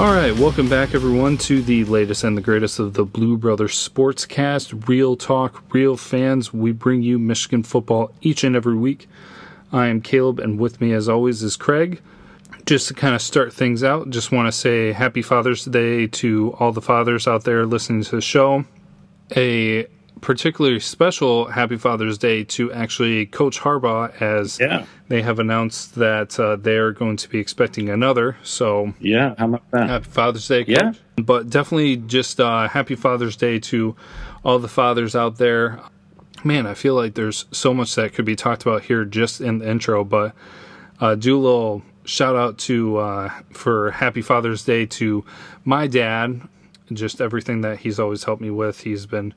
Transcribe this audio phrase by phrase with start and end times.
[0.00, 3.74] All right, welcome back, everyone, to the latest and the greatest of the Blue Brothers
[3.74, 4.88] Sportscast.
[4.88, 6.54] Real talk, real fans.
[6.54, 9.08] We bring you Michigan football each and every week.
[9.70, 12.00] I am Caleb, and with me, as always, is Craig.
[12.64, 16.56] Just to kind of start things out, just want to say Happy Father's Day to
[16.58, 18.64] all the fathers out there listening to the show.
[19.36, 19.86] A
[20.20, 24.84] particularly special Happy Father's Day to actually Coach Harbaugh, as Yeah.
[25.08, 28.36] they have announced that uh, they're going to be expecting another.
[28.42, 29.34] So Yeah.
[29.38, 29.88] How about that?
[29.88, 30.76] Happy Father's Day, Coach.
[30.78, 30.92] Yeah.
[31.22, 33.96] But definitely just uh, Happy Father's Day to
[34.44, 35.80] all the fathers out there.
[36.44, 39.58] Man, I feel like there's so much that could be talked about here just in
[39.58, 40.34] the intro, but
[41.00, 45.24] uh, do a little shout out to uh, for Happy Father's Day to
[45.64, 46.40] my dad.
[46.92, 48.80] Just everything that he's always helped me with.
[48.80, 49.32] He's been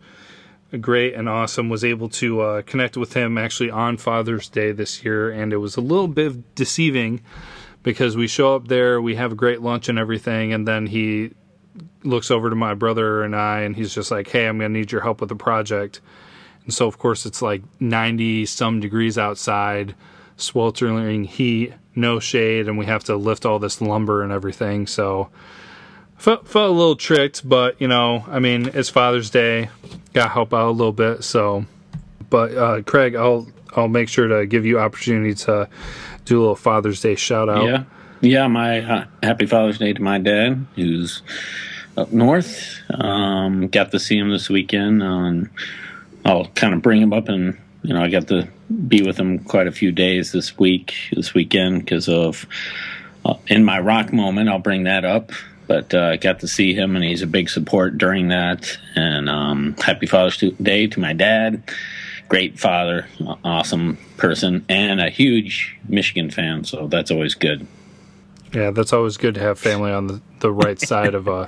[0.80, 1.70] great and awesome.
[1.70, 5.58] Was able to uh, connect with him actually on Father's Day this year, and it
[5.58, 7.22] was a little bit deceiving
[7.84, 11.32] because we show up there, we have a great lunch and everything, and then he
[12.04, 14.92] looks over to my brother and I, and he's just like, "Hey, I'm gonna need
[14.92, 16.02] your help with the project."
[16.66, 19.96] And so, of course, it's like 90 some degrees outside,
[20.38, 24.88] sweltering heat, no shade, and we have to lift all this lumber and everything.
[24.88, 25.30] So,
[26.24, 29.70] felt, felt a little tricked, but you know, I mean, it's Father's Day,
[30.14, 31.24] got to help out a little bit.
[31.24, 31.66] So,
[32.30, 35.68] but uh, Craig, I'll I'll make sure to give you opportunity to
[36.24, 37.66] do a little Father's Day shout out.
[37.66, 37.84] Yeah.
[38.22, 38.48] Yeah.
[38.48, 41.22] My uh, happy Father's Day to my dad, who's
[41.98, 42.80] up north.
[42.90, 45.04] Um, got to see him this weekend.
[45.04, 45.50] On,
[46.24, 48.48] I'll kind of bring him up, and you know, I got to
[48.88, 52.46] be with him quite a few days this week, this weekend, because of
[53.26, 54.48] uh, in my rock moment.
[54.48, 55.34] I'll bring that up.
[55.68, 58.78] But uh, I got to see him, and he's a big support during that.
[58.96, 61.64] And um, happy Father's Day to my dad.
[62.28, 63.08] Great father,
[63.44, 66.64] awesome person, and a huge Michigan fan.
[66.64, 67.68] So that's always good.
[68.54, 71.48] Yeah, that's always good to have family on the, the right side of uh,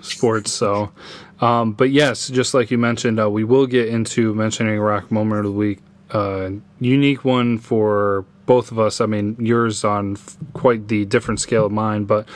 [0.00, 0.52] sports.
[0.52, 0.92] So,
[1.40, 5.40] um, but yes, just like you mentioned, uh, we will get into mentioning rock moment
[5.40, 5.78] of the week.
[6.10, 9.00] Uh, unique one for both of us.
[9.00, 12.28] I mean, yours on f- quite the different scale of mine, but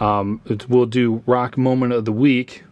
[0.00, 2.64] um, we'll do rock moment of the week.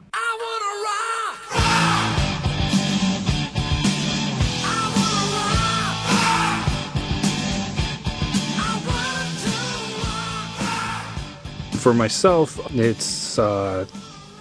[11.74, 13.86] For myself, it's uh,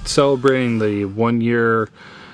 [0.06, 1.90] celebrating the one year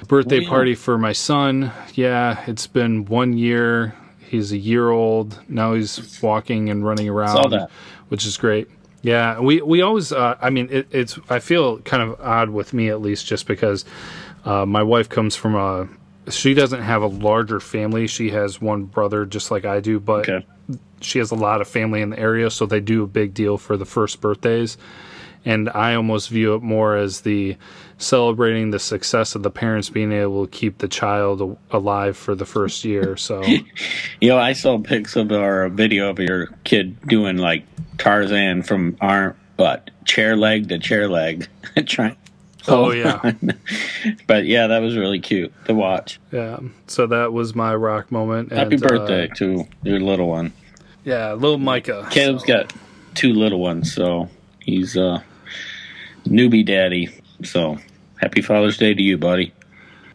[0.08, 1.72] birthday party for my son.
[1.94, 3.96] Yeah, it's been one year.
[4.20, 5.40] He's a year old.
[5.48, 7.70] Now he's walking and running around, that.
[8.10, 8.70] which is great.
[9.08, 10.12] Yeah, we we always.
[10.12, 11.18] Uh, I mean, it, it's.
[11.30, 13.86] I feel kind of odd with me at least, just because
[14.44, 15.88] uh, my wife comes from a.
[16.30, 18.08] She doesn't have a larger family.
[18.08, 20.46] She has one brother, just like I do, but Okay.
[21.00, 23.58] she has a lot of family in the area, so they do a big deal
[23.58, 24.78] for the first birthdays.
[25.46, 27.56] And I almost view it more as the
[27.98, 32.46] celebrating the success of the parents being able to keep the child alive for the
[32.46, 33.18] first year.
[33.18, 33.44] So
[34.22, 37.64] You know, I saw pics of or a video of your kid doing like
[37.98, 41.48] Tarzan from arm, but chair leg to chair leg,
[41.88, 42.16] trying.
[42.70, 43.32] Oh, yeah.
[44.28, 46.20] but yeah, that was really cute to watch.
[46.34, 48.52] yeah, so that was my rock moment.
[48.52, 50.52] Happy And, uh, birthday to your little one.
[51.06, 52.06] yeah, little Micah.
[52.12, 52.74] Caleb's got
[53.16, 55.24] two little ones, so he's a
[56.26, 57.10] newbie daddy.
[57.44, 57.78] So
[58.20, 59.54] happy Father's Day to you, buddy.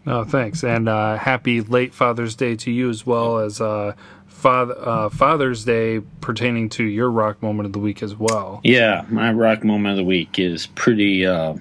[0.07, 3.95] Oh, thanks, and uh, happy late Father's Day to you as well as uh,
[4.27, 8.61] Father uh, Father's Day pertaining to your rock moment of the week as well.
[8.65, 11.25] Yeah, my rock moment of the week is pretty.
[11.25, 11.55] Uh,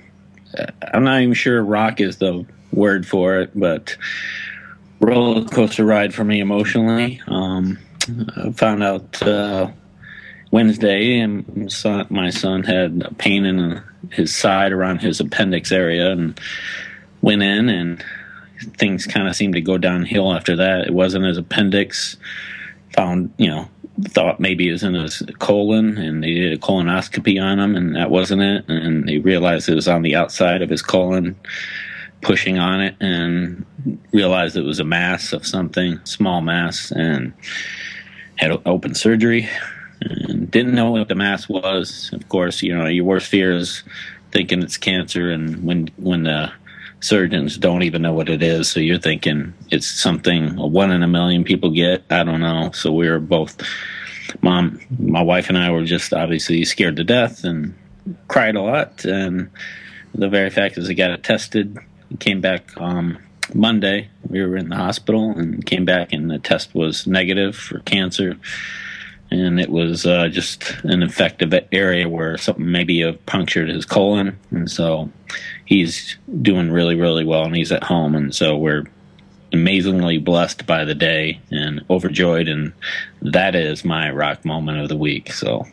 [0.92, 3.96] I'm not even sure rock is the word for it, but
[5.00, 7.22] roller coaster ride for me emotionally.
[7.28, 7.78] Um,
[8.36, 9.72] I found out uh,
[10.52, 11.72] Wednesday, and
[12.10, 13.82] my son had a pain in
[14.12, 16.40] his side around his appendix area, and
[17.22, 18.04] went in, and
[18.78, 20.88] things kind of seemed to go downhill after that.
[20.88, 22.18] It wasn't his appendix.
[22.96, 23.70] Found, you know,
[24.10, 27.96] thought maybe it was in his colon, and they did a colonoscopy on him, and
[27.96, 28.66] that wasn't it.
[28.68, 31.38] And they realized it was on the outside of his colon,
[32.22, 33.66] pushing on it, and
[34.12, 37.32] realized it was a mass of something, small mass, and
[38.36, 39.50] had open surgery.
[40.02, 42.10] And didn't know what the mass was.
[42.14, 43.84] Of course, you know your worst fear is
[44.32, 46.52] thinking it's cancer, and when when the
[47.02, 51.04] surgeons don't even know what it is, so you're thinking it's something a one in
[51.04, 52.04] a million people get.
[52.10, 52.72] I don't know.
[52.74, 53.62] So we were both,
[54.42, 57.76] mom, my wife and I were just obviously scared to death and
[58.28, 59.04] cried a lot.
[59.06, 59.50] And
[60.14, 61.78] the very fact is, I got it tested,
[62.20, 63.18] came back um,
[63.54, 64.10] Monday.
[64.28, 68.38] We were in the hospital and came back, and the test was negative for cancer.
[69.32, 74.70] And it was uh, just an infective area where something maybe punctured his colon, and
[74.70, 75.10] so
[75.66, 78.86] he's doing really, really well, and he's at home, and so we're
[79.54, 82.74] amazingly blessed by the day and overjoyed, and
[83.22, 85.32] that is my rock moment of the week.
[85.32, 85.66] So,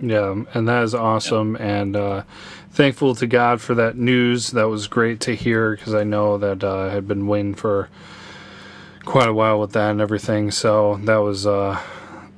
[0.00, 1.80] yeah, and that is awesome, yeah.
[1.80, 2.22] and uh,
[2.70, 4.52] thankful to God for that news.
[4.52, 7.90] That was great to hear because I know that uh, I had been waiting for
[9.04, 10.50] quite a while with that and everything.
[10.50, 11.80] So that was uh,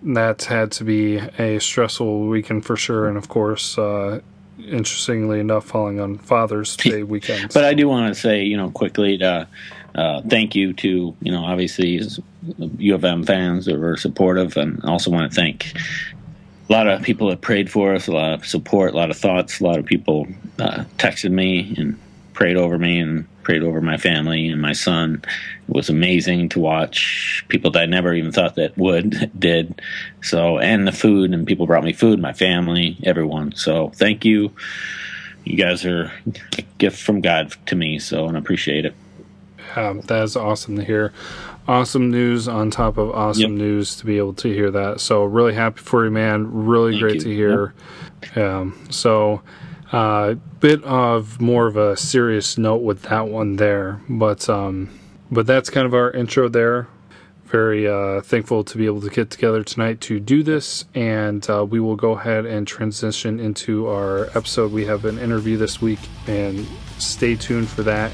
[0.03, 3.79] that had to be a stressful weekend for sure, and of course.
[3.79, 4.21] Uh,
[4.61, 7.53] interestingly enough, falling on Father's Day weekend.
[7.55, 9.47] but I do want to say, you know, quickly to
[9.95, 12.00] uh, thank you to you know obviously
[12.79, 15.75] U of M fans that were supportive, and also want to thank
[16.69, 19.17] a lot of people that prayed for us, a lot of support, a lot of
[19.17, 20.27] thoughts, a lot of people
[20.59, 21.99] uh, texted me and
[22.38, 25.20] prayed over me and prayed over my family and my son.
[25.69, 29.82] It was amazing to watch people that I never even thought that would did.
[30.23, 33.56] So and the food and people brought me food, my family, everyone.
[33.56, 34.52] So thank you.
[35.43, 36.12] You guys are
[36.56, 38.94] a gift from God to me, so and I appreciate it.
[39.75, 41.12] Um, that is awesome to hear.
[41.67, 43.50] Awesome news on top of awesome yep.
[43.50, 45.00] news to be able to hear that.
[45.00, 46.67] So really happy for you, man.
[46.67, 47.20] Really Thank great you.
[47.20, 47.75] to hear.
[48.23, 48.37] Yep.
[48.37, 49.43] Um, so
[49.93, 54.90] uh, bit of more of a serious note with that one there, but um,
[55.31, 56.88] but that's kind of our intro there.
[57.46, 61.64] Very uh, thankful to be able to get together tonight to do this, and uh,
[61.64, 64.73] we will go ahead and transition into our episode.
[64.73, 66.67] We have an interview this week, and
[66.99, 68.12] stay tuned for that.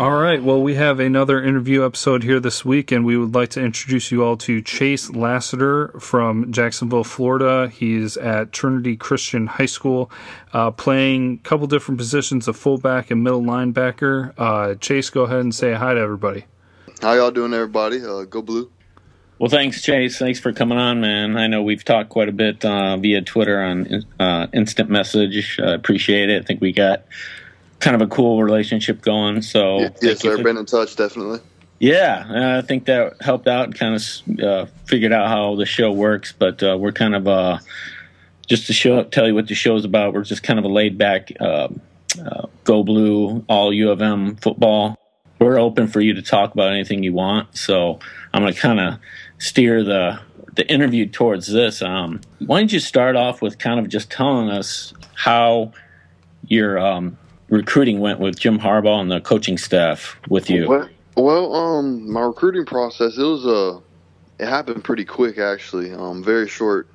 [0.00, 0.42] All right.
[0.42, 4.10] Well, we have another interview episode here this week, and we would like to introduce
[4.10, 7.68] you all to Chase Lassiter from Jacksonville, Florida.
[7.68, 10.10] He's at Trinity Christian High School,
[10.54, 14.32] uh, playing a couple different positions of fullback and middle linebacker.
[14.38, 16.46] Uh, Chase, go ahead and say hi to everybody.
[17.02, 18.02] How y'all doing, everybody?
[18.02, 18.70] Uh, go blue.
[19.38, 20.18] Well, thanks, Chase.
[20.18, 21.36] Thanks for coming on, man.
[21.36, 25.60] I know we've talked quite a bit uh, via Twitter on uh, instant message.
[25.62, 26.42] I appreciate it.
[26.42, 27.04] I think we got
[27.80, 29.42] kind of a cool relationship going.
[29.42, 30.42] So yeah, yes, sir.
[30.42, 31.40] Been in touch, definitely.
[31.78, 35.90] Yeah, I think that helped out and kind of uh, figured out how the show
[35.90, 36.32] works.
[36.32, 37.58] But uh, we're kind of uh,
[38.46, 40.12] just to show tell you what the show's about.
[40.12, 41.80] We're just kind of a laid back, um,
[42.22, 44.98] uh, go blue, all U of M football.
[45.38, 47.56] We're open for you to talk about anything you want.
[47.56, 47.98] So
[48.34, 48.98] I'm going to kind of
[49.38, 50.20] steer the
[50.54, 51.80] the interview towards this.
[51.80, 55.72] Um, why don't you start off with kind of just telling us how
[56.46, 57.16] your um,
[57.50, 60.88] recruiting went with Jim Harbaugh and the coaching staff with you?
[61.16, 63.80] Well, um, my recruiting process it was uh,
[64.38, 65.92] it happened pretty quick actually.
[65.92, 66.88] Um, very short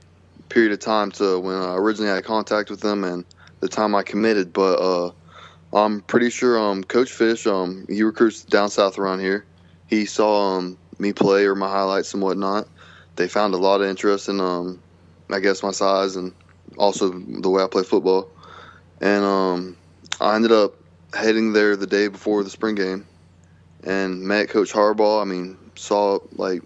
[0.49, 3.25] period of time to when I originally had contact with them and
[3.59, 4.53] the time I committed.
[4.53, 5.11] But uh,
[5.73, 9.45] I'm pretty sure um, Coach Fish um, he recruits down south around here.
[9.87, 12.67] He saw um, me play or my highlights and whatnot.
[13.17, 14.81] They found a lot of interest in um,
[15.29, 16.33] I guess my size and
[16.77, 18.29] also the way I play football.
[19.01, 19.77] And um,
[20.21, 20.75] I ended up
[21.13, 23.05] heading there the day before the spring game
[23.83, 25.21] and met Coach Harbaugh.
[25.21, 26.61] I mean, saw like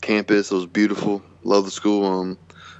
[0.00, 0.50] campus.
[0.50, 1.22] It was beautiful.
[1.44, 2.04] Love the school.
[2.04, 2.38] Um,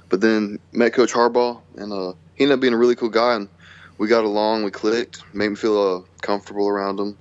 [0.09, 3.35] but then met Coach Harbaugh, and uh, he ended up being a really cool guy.
[3.35, 3.49] And
[3.97, 4.63] we got along.
[4.63, 5.23] We clicked.
[5.33, 7.17] Made me feel uh, comfortable around him.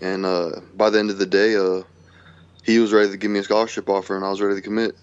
[0.00, 1.82] And uh, by the end of the day, uh,
[2.64, 4.94] he was ready to give me a scholarship offer, and I was ready to commit.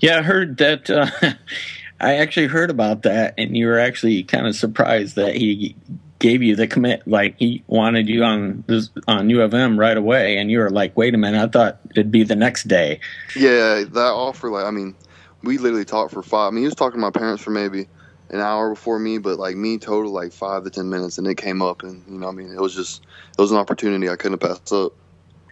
[0.00, 0.88] Yeah, I heard that.
[0.88, 1.10] Uh,
[2.00, 5.76] I actually heard about that, and you were actually kind of surprised that he
[6.24, 9.96] gave you the commit, like he wanted you on this, on U of M right
[9.96, 12.98] away, and you were like, "Wait a minute, I thought it'd be the next day."
[13.36, 14.94] Yeah, that offer, like, I mean,
[15.42, 16.48] we literally talked for five.
[16.48, 17.88] I mean, he was talking to my parents for maybe
[18.30, 21.34] an hour before me, but like me, total like five to ten minutes, and it
[21.34, 23.02] came up, and you know, I mean, it was just
[23.36, 24.94] it was an opportunity I couldn't pass up.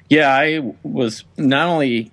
[0.09, 2.11] Yeah, I was not only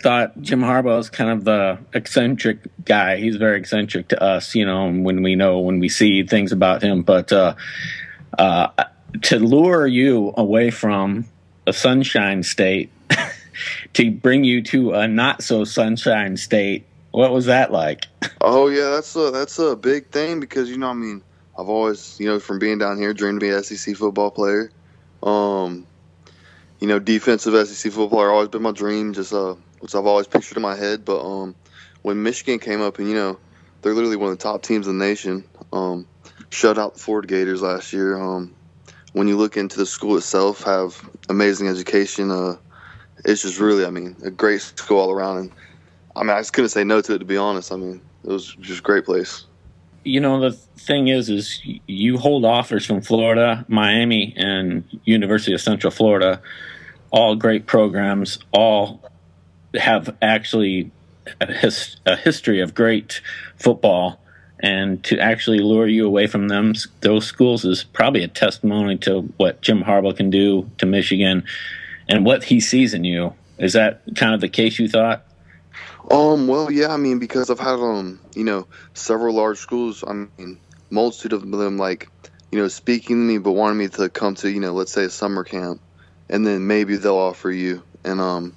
[0.00, 3.16] thought Jim Harbaugh is kind of the eccentric guy.
[3.16, 6.82] He's very eccentric to us, you know, when we know when we see things about
[6.82, 7.02] him.
[7.02, 7.54] But uh,
[8.38, 8.68] uh,
[9.22, 11.26] to lure you away from
[11.66, 12.90] a sunshine state
[13.92, 16.86] to bring you to a not so sunshine state.
[17.10, 18.06] What was that like?
[18.40, 21.24] Oh yeah, that's a that's a big thing because you know I mean
[21.58, 24.70] I've always you know from being down here dreamed to be an SEC football player.
[25.24, 25.88] Um,
[26.78, 30.56] you know defensive SEC football always been my dream, just uh, which I've always pictured
[30.56, 31.04] in my head.
[31.04, 31.54] But um,
[32.02, 33.38] when Michigan came up and you know
[33.82, 35.44] they're literally one of the top teams in the nation.
[35.72, 36.06] Um,
[36.50, 38.18] shut out the Florida Gators last year.
[38.18, 38.54] Um,
[39.12, 42.30] when you look into the school itself, have amazing education.
[42.30, 42.56] Uh,
[43.24, 45.38] it's just really, I mean, a great school all around.
[45.38, 45.52] And
[46.16, 47.72] I mean, I just couldn't say no to it to be honest.
[47.72, 49.44] I mean, it was just a great place.
[50.04, 55.60] you know the thing is, is you hold offers from Florida, Miami, and University of
[55.60, 56.40] Central Florida,
[57.10, 59.07] all great programs, all
[59.78, 60.90] have actually
[61.40, 63.20] a, his, a history of great
[63.56, 64.20] football
[64.60, 69.20] and to actually lure you away from them those schools is probably a testimony to
[69.36, 71.44] what Jim Harbaugh can do to Michigan
[72.08, 73.34] and what he sees in you.
[73.58, 75.24] Is that kind of the case you thought?
[76.10, 80.02] Um, well, yeah, I mean, because I've had um, you know, several large schools.
[80.06, 80.58] I mean,
[80.90, 82.08] multitude of them like,
[82.50, 85.04] you know, speaking to me, but wanting me to come to, you know, let's say
[85.04, 85.80] a summer camp,
[86.30, 88.56] and then maybe they'll offer you, and um,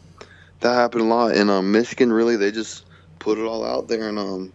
[0.62, 1.36] that happened a lot.
[1.36, 2.86] in um, Michigan really, they just
[3.20, 4.54] put it all out there and um,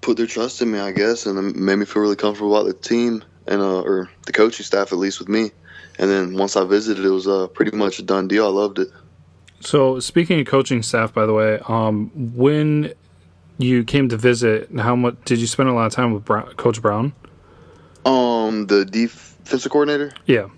[0.00, 2.66] put their trust in me, I guess, and it made me feel really comfortable about
[2.66, 5.50] the team and uh, or the coaching staff at least with me.
[5.98, 8.46] And then once I visited, it was uh, pretty much a done deal.
[8.46, 8.88] I loved it.
[9.60, 12.94] So speaking of coaching staff, by the way, um, when
[13.58, 16.52] you came to visit, how much did you spend a lot of time with Brown,
[16.54, 17.12] Coach Brown?
[18.04, 20.12] Um, the defensive coordinator.
[20.26, 20.48] Yeah,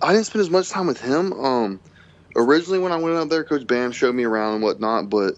[0.00, 1.32] I didn't spend as much time with him.
[1.34, 1.80] Um,
[2.38, 5.10] originally when I went out there, Coach Bam showed me around and whatnot.
[5.10, 5.34] But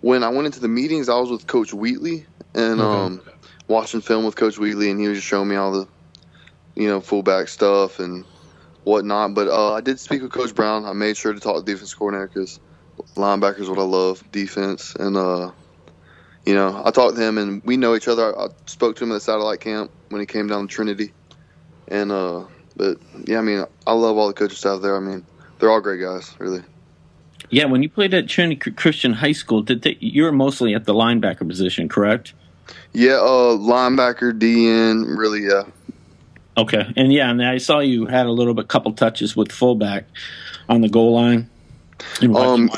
[0.00, 2.82] when I went into the meetings, I was with Coach Wheatley, and okay.
[2.82, 3.22] um,
[3.68, 5.88] watching film with Coach Wheatley, and he was just showing me all the,
[6.74, 8.24] you know, fullback stuff and
[8.84, 9.34] whatnot.
[9.34, 10.84] But uh, I did speak with Coach Brown.
[10.84, 12.60] I made sure to talk to defense coordinator because
[13.16, 15.50] linebacker is what I love, defense, and uh,
[16.46, 18.38] you know, I talked to him, and we know each other.
[18.38, 21.12] I, I spoke to him at the satellite camp when he came down to Trinity,
[21.88, 22.44] and uh,
[22.76, 24.96] but yeah, I mean, I love all the coaches out there.
[24.96, 25.24] I mean,
[25.58, 26.62] they're all great guys, really.
[27.50, 30.84] Yeah, when you played at Trinity Christian High School, did they, you were mostly at
[30.84, 32.32] the linebacker position, correct?
[32.92, 35.64] Yeah, uh, linebacker, DN, really, yeah.
[36.56, 40.06] Okay, and yeah, and I saw you had a little bit, couple touches with fullback
[40.68, 41.50] on the goal line.
[42.34, 42.70] Um,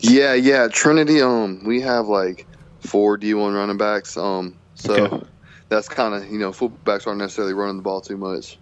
[0.00, 1.22] yeah, yeah, Trinity.
[1.22, 2.46] Um, we have like
[2.80, 4.16] four D1 running backs.
[4.16, 5.26] Um, so okay.
[5.68, 8.58] that's kind of you know fullbacks aren't necessarily running the ball too much.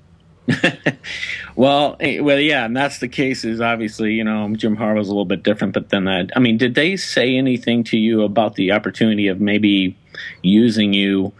[1.57, 3.45] well, eh, well, yeah, and that's the case.
[3.45, 6.31] Is obviously, you know, Jim Harbaugh's a little bit different, but then that.
[6.37, 9.97] I mean, did they say anything to you about the opportunity of maybe
[10.43, 11.33] using you?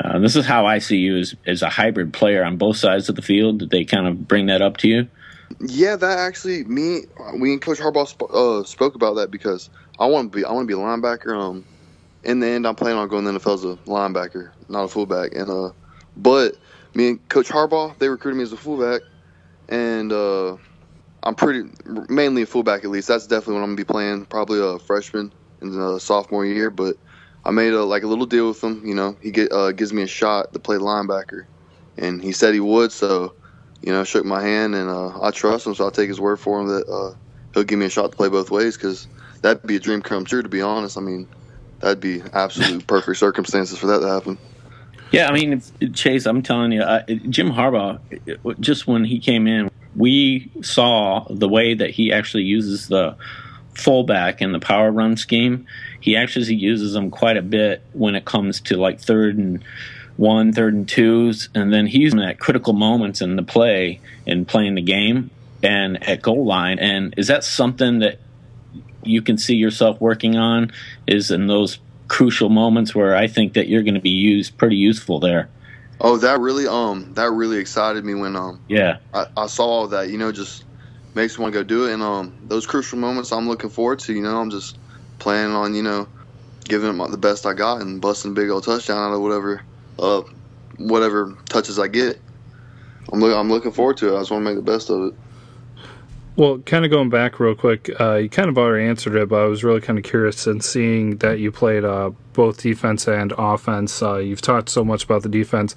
[0.00, 3.08] Uh, this is how I see you as as a hybrid player on both sides
[3.08, 3.58] of the field.
[3.58, 5.08] Did they kind of bring that up to you?
[5.60, 7.02] Yeah, that actually me,
[7.34, 10.52] we and Coach Harbaugh sp- uh, spoke about that because I want to be I
[10.52, 11.36] want to be a linebacker.
[11.36, 11.64] Um,
[12.24, 14.88] in the end, I'm planning on going to the NFL as a linebacker, not a
[14.88, 15.34] fullback.
[15.34, 15.70] And uh,
[16.16, 16.56] but
[16.94, 19.02] me and Coach Harbaugh, they recruited me as a fullback,
[19.68, 20.56] and uh,
[21.22, 21.64] I'm pretty
[22.08, 23.08] mainly a fullback at least.
[23.08, 24.26] That's definitely what I'm gonna be playing.
[24.26, 26.96] Probably a freshman in the sophomore year, but
[27.44, 28.82] I made a like a little deal with him.
[28.84, 31.44] You know, he get, uh, gives me a shot to play linebacker,
[31.96, 32.92] and he said he would.
[32.92, 33.34] So,
[33.82, 35.74] you know, shook my hand, and uh, I trust him.
[35.74, 37.16] So I'll take his word for him that uh,
[37.54, 39.08] he'll give me a shot to play both ways because
[39.42, 40.42] that'd be a dream come true.
[40.42, 41.28] To be honest, I mean,
[41.80, 44.38] that'd be absolute perfect circumstances for that to happen.
[45.10, 45.62] Yeah, I mean,
[45.94, 47.98] Chase, I'm telling you, uh, Jim Harbaugh,
[48.60, 53.16] just when he came in, we saw the way that he actually uses the
[53.74, 55.66] fullback in the power run scheme.
[56.00, 59.64] He actually uses them quite a bit when it comes to like third and
[60.16, 64.74] one, third and twos, and then he's at critical moments in the play and playing
[64.74, 65.30] the game
[65.62, 66.78] and at goal line.
[66.80, 68.18] And is that something that
[69.04, 70.72] you can see yourself working on?
[71.06, 74.76] Is in those crucial moments where I think that you're going to be used pretty
[74.76, 75.50] useful there.
[76.00, 79.88] Oh, that really um that really excited me when um yeah I, I saw all
[79.88, 80.64] that you know just
[81.14, 83.98] makes me want to go do it and um those crucial moments I'm looking forward
[84.00, 84.78] to you know I'm just
[85.18, 86.08] planning on you know
[86.64, 89.62] giving it the best I got and busting a big old touchdown out of whatever
[89.98, 90.22] uh
[90.78, 92.22] whatever touches I get.
[93.12, 94.16] I'm look, I'm looking forward to it.
[94.16, 95.14] I just want to make the best of it.
[96.38, 99.42] Well, kind of going back real quick, uh, you kind of already answered it, but
[99.42, 103.32] I was really kind of curious in seeing that you played uh, both defense and
[103.36, 104.00] offense.
[104.00, 105.74] Uh, you've talked so much about the defense.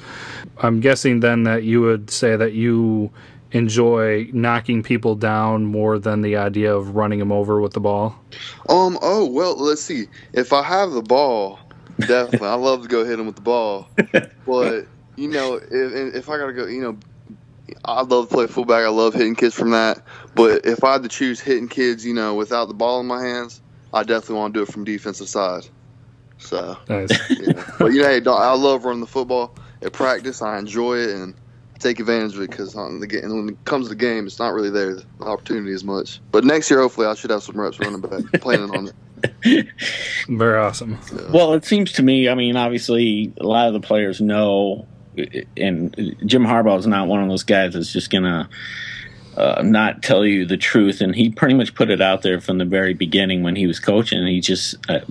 [0.59, 3.09] I'm guessing then that you would say that you
[3.53, 8.15] enjoy knocking people down more than the idea of running them over with the ball.
[8.69, 8.99] Um.
[9.01, 9.57] Oh well.
[9.57, 10.05] Let's see.
[10.33, 11.57] If I have the ball,
[12.01, 13.89] definitely, I love to go hit them with the ball.
[14.45, 16.97] But you know, if, if I gotta go, you know,
[17.85, 18.85] I love to play fullback.
[18.85, 20.03] I love hitting kids from that.
[20.35, 23.23] But if I had to choose hitting kids, you know, without the ball in my
[23.23, 23.61] hands,
[23.93, 25.67] I definitely want to do it from defensive side.
[26.37, 27.09] So, nice.
[27.29, 27.63] yeah.
[27.77, 30.41] but you know, hey, I love running the football at practice.
[30.41, 31.35] I enjoy it and
[31.79, 34.95] take advantage of it because when it comes to the game, it's not really there
[34.95, 36.19] the opportunity as much.
[36.31, 38.23] But next year, hopefully, I should have some reps running back.
[38.41, 38.87] planning on
[39.43, 39.67] it.
[40.29, 40.97] Very awesome.
[41.13, 41.31] Yeah.
[41.31, 42.29] Well, it seems to me.
[42.29, 44.87] I mean, obviously, a lot of the players know
[45.57, 48.49] and Jim Harbaugh is not one of those guys that's just gonna
[49.35, 51.01] uh, not tell you the truth.
[51.01, 53.79] And he pretty much put it out there from the very beginning when he was
[53.79, 54.25] coaching.
[54.27, 55.01] He just uh,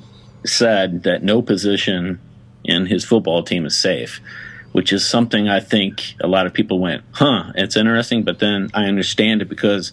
[0.45, 2.21] said that no position
[2.65, 4.21] in his football team is safe,
[4.73, 8.71] which is something I think a lot of people went, huh, it's interesting, but then
[8.75, 9.93] I understand it because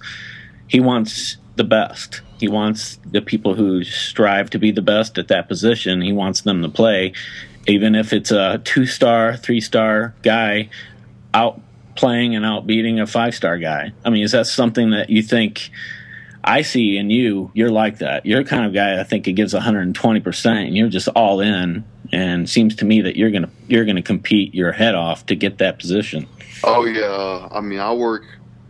[0.67, 2.21] he wants the best.
[2.39, 6.41] He wants the people who strive to be the best at that position, he wants
[6.41, 7.13] them to play,
[7.67, 10.69] even if it's a two star, three star guy
[11.33, 11.61] out
[11.95, 13.91] playing and out beating a five star guy.
[14.05, 15.69] I mean, is that something that you think?
[16.43, 18.25] I see in you, you're like that.
[18.25, 21.41] You're the kind of guy I think it gives 120 percent, and you're just all
[21.41, 21.83] in.
[22.13, 25.57] And seems to me that you're gonna you're gonna compete your head off to get
[25.57, 26.25] that position.
[26.63, 28.23] Oh yeah, I mean I work.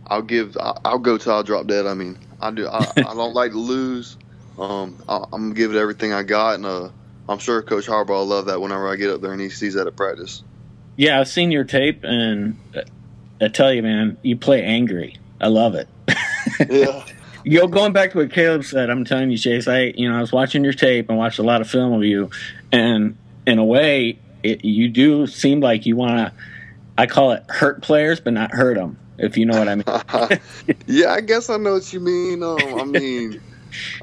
[0.08, 0.56] I'll give.
[0.58, 1.86] I'll go till I drop dead.
[1.86, 2.66] I mean I do.
[2.66, 4.16] I, I don't like to lose.
[4.58, 6.88] Um, I, am gonna give it everything I got, and uh,
[7.28, 9.74] I'm sure Coach Harbaugh will love that whenever I get up there and he sees
[9.74, 10.42] that at practice.
[10.96, 12.58] Yeah, I've seen your tape, and
[13.40, 15.16] I tell you, man, you play angry.
[15.40, 15.88] I love it.
[16.68, 17.04] yeah.
[17.44, 19.68] Yo, going back to what Caleb said, I'm telling you, Chase.
[19.68, 22.02] I, you know, I was watching your tape and watched a lot of film of
[22.02, 22.30] you,
[22.72, 23.16] and
[23.46, 26.32] in a way, it, you do seem like you want to.
[26.98, 28.98] I call it hurt players, but not hurt them.
[29.18, 30.40] If you know what I mean.
[30.86, 32.42] yeah, I guess I know what you mean.
[32.42, 33.40] Um, I mean.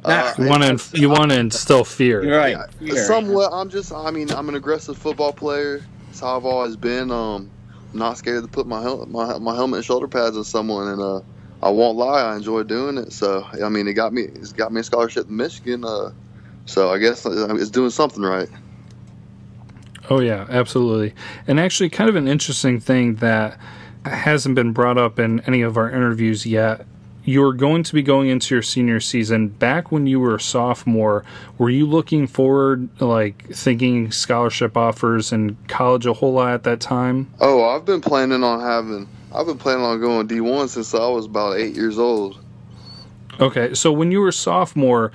[0.03, 2.57] Uh, you want to you want to instill fear, You're right?
[2.79, 3.05] Yeah, fear.
[3.05, 3.51] Somewhat.
[3.51, 3.91] I'm just.
[3.91, 5.83] I mean, I'm an aggressive football player.
[6.07, 7.11] That's how I've always been.
[7.11, 7.49] Um,
[7.93, 11.01] not scared to put my hel- my my helmet and shoulder pads on someone, and
[11.01, 11.21] uh,
[11.63, 13.13] I won't lie, I enjoy doing it.
[13.13, 15.83] So I mean, it got me it's got me a scholarship in Michigan.
[15.83, 16.11] Uh,
[16.65, 18.49] so I guess it's doing something right.
[20.09, 21.13] Oh yeah, absolutely.
[21.47, 23.59] And actually, kind of an interesting thing that
[24.05, 26.85] hasn't been brought up in any of our interviews yet.
[27.25, 29.47] You're going to be going into your senior season.
[29.47, 31.25] Back when you were a sophomore,
[31.57, 36.79] were you looking forward, like thinking scholarship offers and college a whole lot at that
[36.79, 37.33] time?
[37.39, 41.25] Oh, I've been planning on having I've been planning on going D1 since I was
[41.25, 42.39] about eight years old.
[43.39, 45.11] Okay, so when you were sophomore,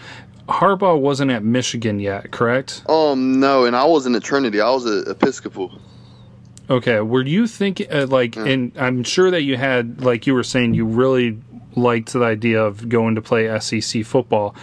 [0.47, 2.83] Harbaugh wasn't at Michigan yet, correct?
[2.89, 4.61] Um, no, and I wasn't at Trinity.
[4.61, 5.81] I was at Episcopal.
[6.71, 8.47] Okay, were you thinking uh, like, yeah.
[8.47, 11.37] and I'm sure that you had, like you were saying, you really
[11.75, 14.55] liked the idea of going to play SEC football.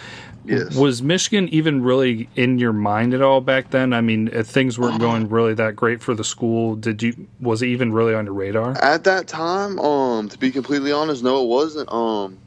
[0.46, 0.74] Yes.
[0.74, 3.92] Was Michigan even really in your mind at all back then?
[3.92, 6.74] I mean, things weren't going really that great for the school.
[6.74, 8.70] Did you was it even really on your radar?
[8.82, 11.92] At that time, um, to be completely honest, no, it wasn't.
[11.92, 12.38] Um,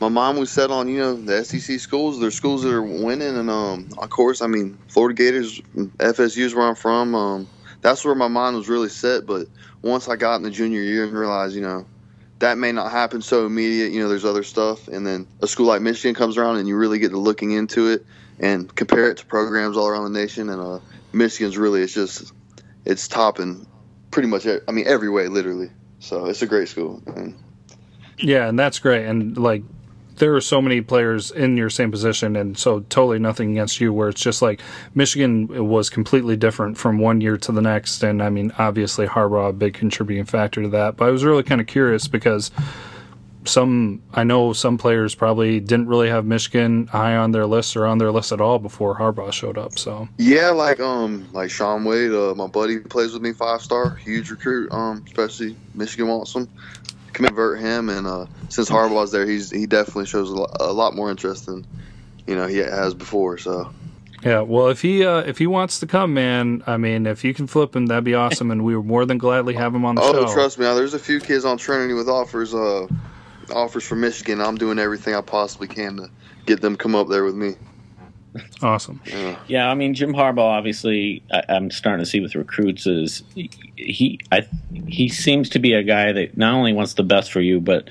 [0.00, 2.18] my mom was set on you know the SEC schools.
[2.18, 6.56] They're schools that are winning, and um, of course, I mean Florida Gators, FSU is
[6.56, 7.14] where I'm from.
[7.14, 7.48] Um,
[7.80, 9.26] that's where my mind was really set.
[9.26, 9.46] But
[9.82, 11.86] once I got in the junior year and realized, you know,
[12.38, 13.92] that may not happen so immediate.
[13.92, 16.76] You know, there's other stuff, and then a school like Michigan comes around, and you
[16.76, 18.06] really get to looking into it
[18.38, 20.48] and compare it to programs all around the nation.
[20.48, 20.80] And uh,
[21.12, 22.32] Michigan's really, it's just,
[22.84, 23.66] it's topping
[24.10, 24.46] pretty much.
[24.46, 25.70] I mean, every way, literally.
[25.98, 27.02] So it's a great school.
[27.06, 27.36] And,
[28.18, 29.06] yeah, and that's great.
[29.06, 29.64] And like
[30.18, 33.92] there are so many players in your same position, and so totally nothing against you.
[33.92, 34.60] Where it's just like
[34.94, 39.50] Michigan was completely different from one year to the next, and I mean, obviously Harbaugh
[39.50, 40.96] a big contributing factor to that.
[40.96, 42.50] But I was really kind of curious because
[43.44, 47.86] some I know some players probably didn't really have Michigan high on their list or
[47.86, 49.78] on their list at all before Harbaugh showed up.
[49.78, 53.94] So yeah, like um like Shaun Wade, uh, my buddy plays with me, five star,
[53.96, 54.72] huge recruit.
[54.72, 56.48] Um, especially Michigan wants him
[57.12, 60.94] convert him, and uh, since Harbaugh's there, he's he definitely shows a lot, a lot,
[60.94, 61.66] more interest than
[62.26, 63.38] you know he has before.
[63.38, 63.72] So.
[64.24, 67.32] Yeah, well, if he uh, if he wants to come, man, I mean, if you
[67.32, 69.94] can flip him, that'd be awesome, and we would more than gladly have him on
[69.94, 70.26] the oh, show.
[70.26, 72.88] Oh, trust me, there's a few kids on Trinity with offers, uh,
[73.52, 74.40] offers from Michigan.
[74.40, 76.10] I'm doing everything I possibly can to
[76.46, 77.54] get them come up there with me.
[78.62, 79.00] Awesome.
[79.06, 79.38] Yeah.
[79.46, 80.58] yeah, I mean Jim Harbaugh.
[80.58, 84.46] Obviously, I, am starting to see with recruits is he I,
[84.86, 87.88] he seems to be a guy that not only wants the best for you, but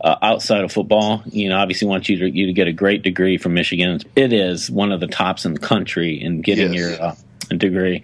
[0.00, 3.02] uh, outside of football, you know, obviously wants you to you to get a great
[3.02, 4.00] degree from Michigan.
[4.16, 6.98] It is one of the tops in the country in getting yes.
[6.98, 7.14] your uh,
[7.56, 8.02] degree,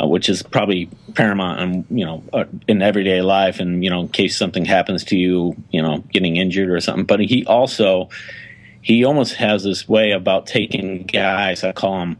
[0.00, 4.00] uh, which is probably paramount, and you know, uh, in everyday life, and you know,
[4.00, 7.04] in case something happens to you, you know, getting injured or something.
[7.04, 8.08] But he also
[8.86, 11.64] he almost has this way about taking guys.
[11.64, 12.16] I call them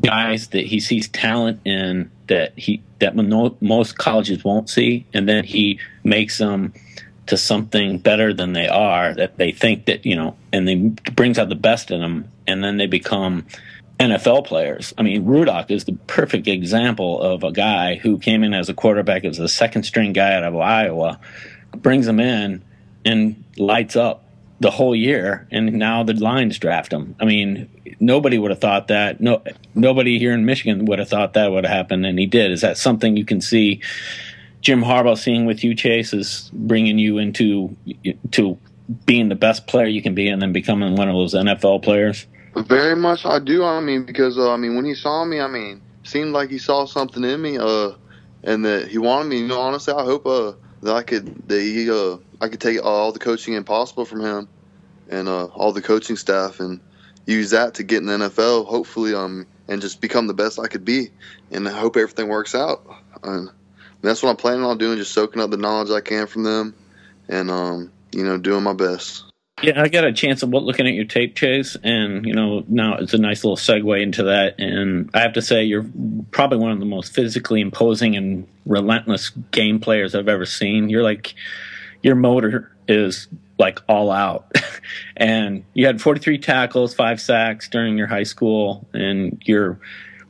[0.00, 5.42] guys that he sees talent in that he that most colleges won't see, and then
[5.42, 6.72] he makes them
[7.26, 9.14] to something better than they are.
[9.14, 10.76] That they think that you know, and they
[11.10, 13.44] brings out the best in them, and then they become
[13.98, 14.94] NFL players.
[14.96, 18.74] I mean, Rudock is the perfect example of a guy who came in as a
[18.74, 21.18] quarterback as a second string guy out of Iowa,
[21.78, 22.62] brings him in
[23.04, 24.29] and lights up
[24.60, 27.16] the whole year, and now the Lions draft him.
[27.18, 27.68] I mean,
[27.98, 29.20] nobody would have thought that.
[29.20, 29.42] No,
[29.74, 32.52] nobody here in Michigan would have thought that would happen, and he did.
[32.52, 33.80] Is that something you can see
[34.60, 37.74] Jim Harbaugh seeing with you, Chase, is bringing you into
[38.32, 38.58] to
[39.06, 42.26] being the best player you can be, and then becoming one of those NFL players?
[42.54, 43.64] Very much, I do.
[43.64, 46.58] I mean, because uh, I mean, when he saw me, I mean, seemed like he
[46.58, 47.92] saw something in me, uh,
[48.44, 49.38] and that he wanted me.
[49.38, 52.84] You know, honestly, I hope uh, that I could that he uh, I could take
[52.84, 54.48] all the coaching and possible from him,
[55.08, 56.80] and uh, all the coaching staff, and
[57.26, 58.66] use that to get in the NFL.
[58.66, 61.10] Hopefully, um, and just become the best I could be,
[61.50, 62.84] and I hope everything works out.
[63.22, 63.50] And
[64.02, 66.74] that's what I'm planning on doing, just soaking up the knowledge I can from them,
[67.28, 69.29] and um, you know, doing my best.
[69.62, 72.96] Yeah, I got a chance of looking at your tape, Chase, and you know now
[72.96, 74.58] it's a nice little segue into that.
[74.58, 75.86] And I have to say, you're
[76.30, 80.88] probably one of the most physically imposing and relentless game players I've ever seen.
[80.88, 81.34] You're like,
[82.02, 84.50] your motor is like all out,
[85.16, 89.78] and you had 43 tackles, five sacks during your high school, and you're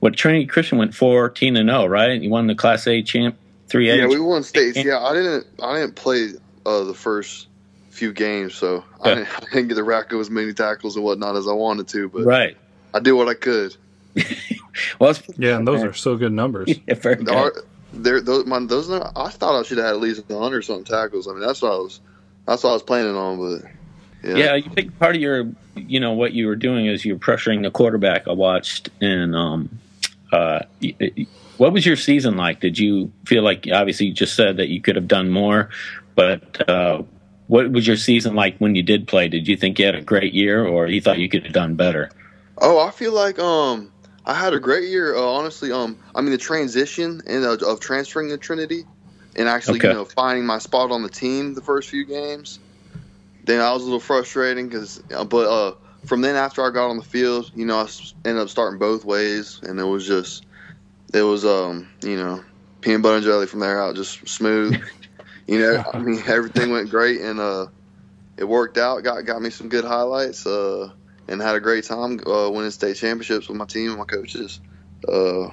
[0.01, 2.21] what Trinity Christian went 14 and 0, right?
[2.21, 3.37] You won the Class A champ,
[3.69, 3.97] three A.
[3.97, 4.77] Yeah, we won states.
[4.77, 5.47] Yeah, I didn't.
[5.63, 6.31] I didn't play
[6.67, 7.47] uh, the first
[8.01, 8.83] few games, so yeah.
[9.01, 11.53] I, didn't, I, didn't, get to rack up as many tackles and whatnot as I
[11.53, 12.09] wanted to.
[12.09, 12.57] But right,
[12.93, 13.77] I did what I could.
[14.99, 16.69] well, yeah, and those are so good numbers.
[16.89, 17.53] yeah, very good.
[17.93, 18.91] There, those, my, those.
[18.91, 21.29] I thought I should have had at least hundred something tackles.
[21.29, 22.01] I mean, that's what I was.
[22.47, 23.71] That's what I was planning on, but.
[24.23, 24.37] Yeah.
[24.37, 27.19] yeah, you think part of your, you know, what you were doing is you were
[27.19, 28.29] pressuring the quarterback.
[28.29, 29.79] I watched, and um,
[30.31, 30.59] uh,
[31.57, 32.61] what was your season like?
[32.61, 35.71] Did you feel like obviously you just said that you could have done more,
[36.15, 37.03] but uh,
[37.51, 39.27] what was your season like when you did play?
[39.27, 41.75] Did you think you had a great year, or you thought you could have done
[41.75, 42.09] better?
[42.59, 43.91] Oh, I feel like um
[44.25, 45.17] I had a great year.
[45.17, 48.85] Uh, honestly, um I mean the transition and uh, of transferring to Trinity
[49.35, 49.89] and actually okay.
[49.89, 52.61] you know finding my spot on the team the first few games.
[53.43, 55.75] Then I was a little frustrating because, uh, but uh,
[56.07, 57.89] from then after I got on the field, you know I
[58.25, 60.47] ended up starting both ways, and it was just
[61.13, 62.45] it was um you know
[62.81, 64.81] peanut butter and jelly from there out, just smooth.
[65.51, 67.67] you know, I mean, everything went great and uh,
[68.37, 69.03] it worked out.
[69.03, 70.91] Got got me some good highlights uh,
[71.29, 74.61] and had a great time uh, winning state championships with my team and my coaches.
[75.07, 75.51] Uh,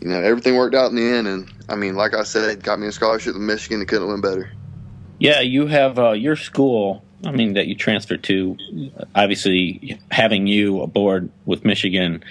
[0.00, 2.62] you know, everything worked out in the end, and I mean, like I said, it
[2.62, 3.82] got me a scholarship to Michigan.
[3.82, 4.52] It couldn't win better.
[5.18, 7.02] Yeah, you have uh, your school.
[7.24, 8.56] I mean, that you transferred to.
[9.14, 12.24] Obviously, having you aboard with Michigan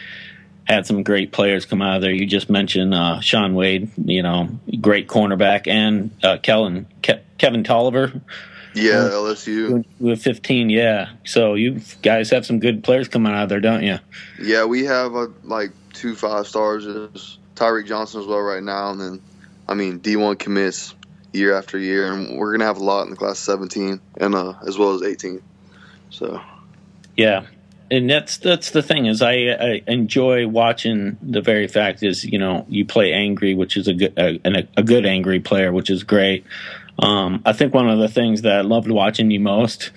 [0.70, 2.12] had some great players come out of there.
[2.12, 7.64] You just mentioned uh, Shaun Wade, you know, great cornerback, and uh, Kellen, Ke- Kevin
[7.64, 8.22] Toliver.
[8.76, 9.84] Yeah, LSU.
[10.00, 11.10] With 15, yeah.
[11.26, 13.98] So you guys have some good players coming out of there, don't you?
[14.40, 17.40] Yeah, we have uh, like two five stars.
[17.56, 19.22] Tyreek Johnson as well right now, and then
[19.68, 20.94] I mean D1 commits
[21.34, 24.54] year after year, and we're gonna have a lot in the class 17 and uh,
[24.66, 25.42] as well as 18.
[26.12, 26.40] So.
[27.18, 27.46] Yeah,
[27.92, 32.38] and that's that's the thing is I, I, enjoy watching the very fact is you
[32.38, 36.04] know you play angry which is a good a, a good angry player which is
[36.04, 36.46] great.
[37.02, 39.92] Um, I think one of the things that I loved watching you most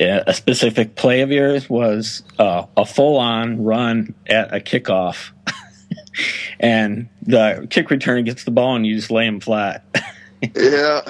[0.00, 5.30] a specific play of yours was uh, a full on run at a kickoff.
[6.60, 9.84] And the kick return gets the ball and you just lay him flat.
[10.54, 11.02] Yeah.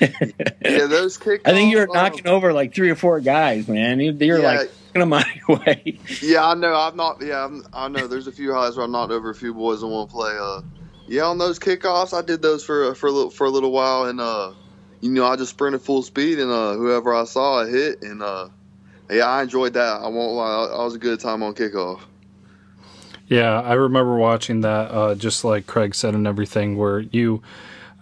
[0.00, 4.00] Yeah those kickoffs I think you were knocking over like three or four guys man.
[4.00, 4.58] You, you're yeah.
[4.58, 5.98] like them out of your way.
[6.20, 6.74] Yeah, I know.
[6.74, 7.22] I'm not.
[7.22, 8.06] Yeah, I'm, i know.
[8.06, 10.36] There's a few highs where I'm knocked over a few boys in one play.
[10.38, 10.62] Uh,
[11.08, 13.72] yeah, on those kickoffs, I did those for uh, for a little for a little
[13.72, 14.52] while, and uh,
[15.00, 18.22] you know, I just sprinted full speed, and uh, whoever I saw, I hit, and
[18.22, 18.48] uh,
[19.10, 20.00] yeah, I enjoyed that.
[20.00, 22.00] I won't lie, I was a good time on kickoff.
[23.28, 27.42] Yeah, I remember watching that, uh, just like Craig said and everything, where you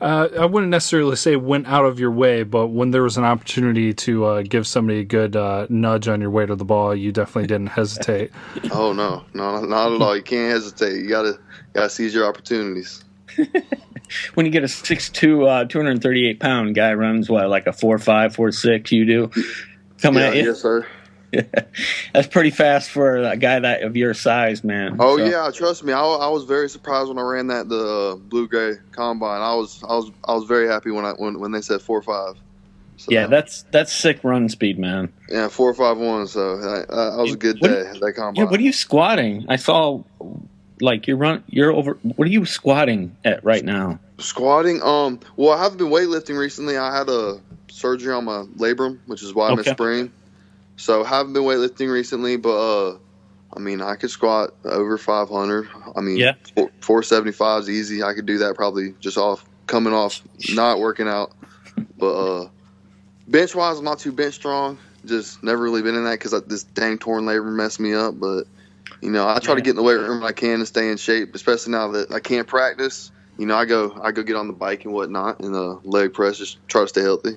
[0.04, 3.24] uh, I wouldn't necessarily say went out of your way, but when there was an
[3.24, 6.94] opportunity to uh, give somebody a good uh, nudge on your way to the ball,
[6.94, 8.30] you definitely didn't hesitate.
[8.70, 10.14] oh no, no, not at all.
[10.14, 10.96] You can't hesitate.
[11.02, 11.38] You gotta
[11.72, 13.02] gotta seize your opportunities.
[14.34, 18.34] when you get a 6'2", uh, 238 pound guy runs what like a four five,
[18.34, 19.30] four six, you do
[20.02, 20.44] coming yeah, at you.
[20.44, 20.86] Yes, sir.
[22.12, 24.96] That's pretty fast for a guy that of your size, man.
[24.98, 25.24] Oh so.
[25.24, 25.92] yeah, trust me.
[25.92, 29.40] I, I, was very surprised when I ran that the blue gray combine.
[29.40, 32.02] I was I was I was very happy when I when when they said four
[32.02, 32.36] five.
[32.96, 35.12] So, yeah, that's that's sick run speed, man.
[35.28, 36.26] Yeah, four five one.
[36.26, 37.84] So that, that was a good day.
[37.84, 38.34] What, that combine.
[38.36, 39.46] Yeah, what are you squatting?
[39.48, 40.02] I saw
[40.80, 41.98] like you're run you're over.
[42.02, 43.98] What are you squatting at right now?
[44.18, 44.80] Squatting.
[44.82, 45.18] Um.
[45.36, 46.76] Well, I haven't been weightlifting recently.
[46.76, 49.48] I had a surgery on my labrum, which is why.
[49.48, 50.12] I'm a sprain.
[50.76, 52.98] So haven't been weightlifting recently, but uh,
[53.54, 55.68] I mean I could squat over 500.
[55.96, 58.02] I mean, yeah, 475 is easy.
[58.02, 61.32] I could do that probably just off coming off not working out.
[61.98, 62.48] But uh,
[63.28, 64.78] bench wise, I'm not too bench strong.
[65.04, 68.18] Just never really been in that because this dang torn labrum messed me up.
[68.18, 68.44] But
[69.00, 69.56] you know, I try yeah.
[69.56, 71.88] to get in the weight room when I can to stay in shape, especially now
[71.88, 73.10] that I can't practice.
[73.38, 76.14] You know, I go I go get on the bike and whatnot, and uh, leg
[76.14, 77.36] press, just try to stay healthy.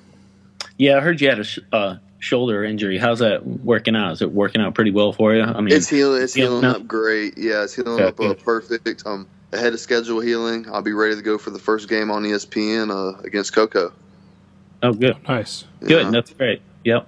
[0.76, 1.46] Yeah, I heard you had a
[1.76, 2.98] uh, shoulder injury.
[2.98, 4.12] How's that working out?
[4.12, 5.42] Is it working out pretty well for you?
[5.42, 6.22] I mean, It's healing.
[6.22, 6.76] It's healing healing up?
[6.82, 7.38] up great.
[7.38, 8.44] Yeah, it's healing Okay, up uh, good.
[8.44, 9.02] perfect.
[9.06, 10.66] Um, ahead of schedule healing.
[10.70, 13.92] I'll be ready to go for the first game on ESPN uh, against Cocoa.
[14.82, 15.16] oh, good.
[15.28, 15.64] Nice.
[15.80, 16.04] Good.
[16.06, 16.10] Yeah.
[16.10, 16.60] That's great.
[16.84, 17.06] Yep.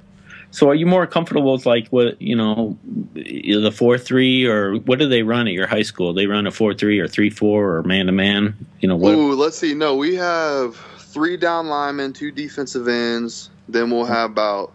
[0.53, 2.77] So, are you more comfortable with like what you know,
[3.15, 6.13] the four three or what do they run at your high school?
[6.13, 8.57] They run a four three or three four or man to man.
[8.81, 9.15] You know what?
[9.15, 9.75] Ooh, let's see.
[9.75, 13.49] No, we have three down linemen, two defensive ends.
[13.69, 14.73] Then we'll have about,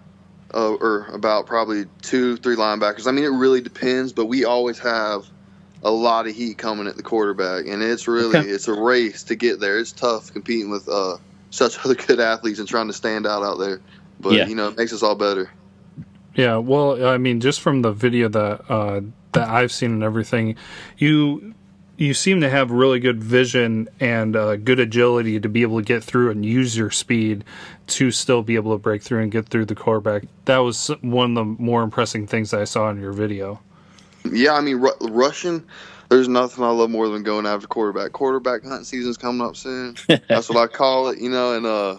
[0.54, 3.08] uh, or about probably two, three linebackers.
[3.08, 5.24] I mean, it really depends, but we always have
[5.84, 8.50] a lot of heat coming at the quarterback, and it's really Okay.
[8.50, 9.78] it's a race to get there.
[9.80, 11.18] It's tough competing with uh,
[11.52, 13.82] such other good athletes and trying to stand out out there.
[14.20, 14.48] But Yeah.
[14.48, 15.50] you know, it makes us all better.
[16.36, 19.02] Yeah, well, I mean, just from the video that uh,
[19.34, 20.56] that I've seen and everything,
[20.98, 21.54] you
[21.98, 25.84] you seem to have really good vision and uh, good agility to be able to
[25.86, 27.44] get through and use your speed
[27.88, 30.24] to still be able to break through and get through the quarterback.
[30.46, 33.60] That was one of the more impressive things I saw in your video.
[34.30, 35.64] Yeah, I mean, ru- rushing.
[36.10, 38.12] There's nothing I love more than going after quarterback.
[38.12, 39.96] Quarterback hunting season's coming up soon.
[40.30, 41.54] That's what I call it, you know.
[41.56, 41.98] And uh,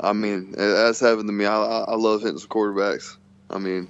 [0.00, 1.46] I mean, that's happened to me.
[1.46, 3.16] I, I I love hitting some quarterbacks.
[3.48, 3.88] I mean,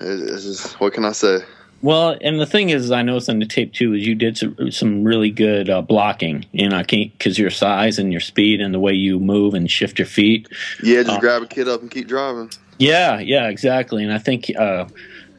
[0.00, 1.38] it- it's just what can I say?
[1.80, 4.70] Well, and the thing is, I noticed on the tape too is you did some,
[4.72, 6.44] some really good uh, blocking.
[6.52, 9.98] You know, because your size and your speed and the way you move and shift
[9.98, 10.48] your feet.
[10.82, 12.50] Yeah, just Uh, grab a kid up and keep driving.
[12.78, 14.02] Yeah, yeah, exactly.
[14.02, 14.86] And I think uh,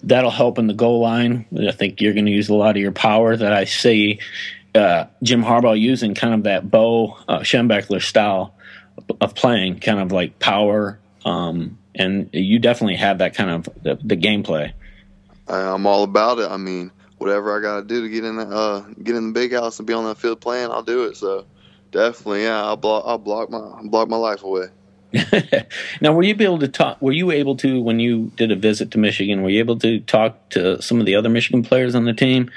[0.03, 1.45] that'll help in the goal line.
[1.57, 4.19] I think you're going to use a lot of your power that I see
[4.75, 8.53] uh, Jim Harbaugh using, kind of that Bo uh, Schembechler style
[9.21, 10.99] of playing, kind of like power.
[11.25, 14.73] Um, and you definitely have that kind of the, the gameplay.
[15.49, 16.51] I, I'm all about it.
[16.51, 19.33] I mean, whatever I got to do to get in that, uh, get in the
[19.33, 21.17] big house and be on that field playing, I'll do it.
[21.17, 21.47] So
[21.91, 24.67] definitely, yeah, I'll block, I'll block my, block my life away.
[26.01, 27.01] now, were you able to talk?
[27.01, 29.99] Were you able to, when you did a visit to Michigan, were you able to
[30.01, 32.51] talk to some of the other Michigan players on the team?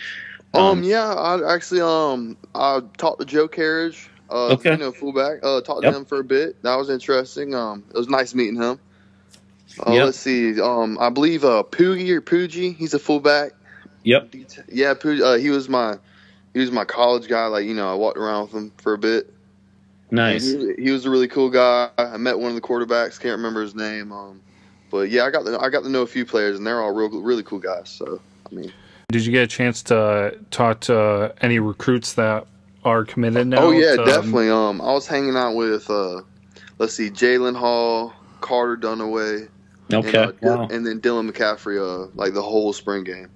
[0.54, 4.72] Um, Um, yeah, I actually um I talked to Joe Kerridge, uh, Okay.
[4.72, 5.38] you know, fullback.
[5.42, 5.92] Uh, talked Yep.
[5.92, 6.62] to him for a bit.
[6.62, 7.54] That was interesting.
[7.54, 8.80] Um, it was nice meeting him.
[9.80, 10.04] Uh, Yep.
[10.06, 10.60] Let's see.
[10.60, 13.52] Um, I believe uh Poogie or Poogie, he's a fullback.
[14.04, 14.34] Yep.
[14.68, 15.98] Yeah, Poogie, uh, he was my
[16.54, 17.46] he was my college guy.
[17.46, 19.32] Like you know, I walked around with him for a bit.
[20.10, 20.44] Nice.
[20.44, 21.88] He, he was a really cool guy.
[21.96, 23.18] I met one of the quarterbacks.
[23.18, 24.12] Can't remember his name.
[24.12, 24.42] Um,
[24.90, 26.92] but yeah, I got the, I got to know a few players, and they're all
[26.92, 27.88] real really cool guys.
[27.88, 28.72] So I mean.
[29.08, 32.46] Did you get a chance to talk to any recruits that
[32.84, 33.58] are committed now?
[33.58, 34.48] Oh yeah, to- definitely.
[34.50, 36.22] Um, I was hanging out with uh,
[36.78, 39.48] let's see, Jalen Hall, Carter Dunaway,
[39.94, 40.22] Okay.
[40.22, 40.68] and, uh, wow.
[40.70, 41.78] and then Dylan McCaffrey.
[41.78, 43.28] Uh, like the whole spring game.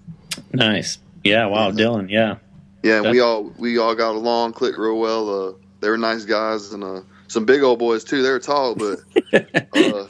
[0.52, 0.98] Nice.
[1.24, 1.46] Yeah.
[1.46, 1.68] Wow.
[1.68, 1.74] Yeah.
[1.74, 2.10] Dylan.
[2.10, 2.36] Yeah.
[2.82, 5.48] Yeah, and we all we all got along, clicked real well.
[5.48, 8.22] Uh, they were nice guys and uh, some big old boys too.
[8.22, 9.00] They were tall, but
[9.74, 10.06] uh,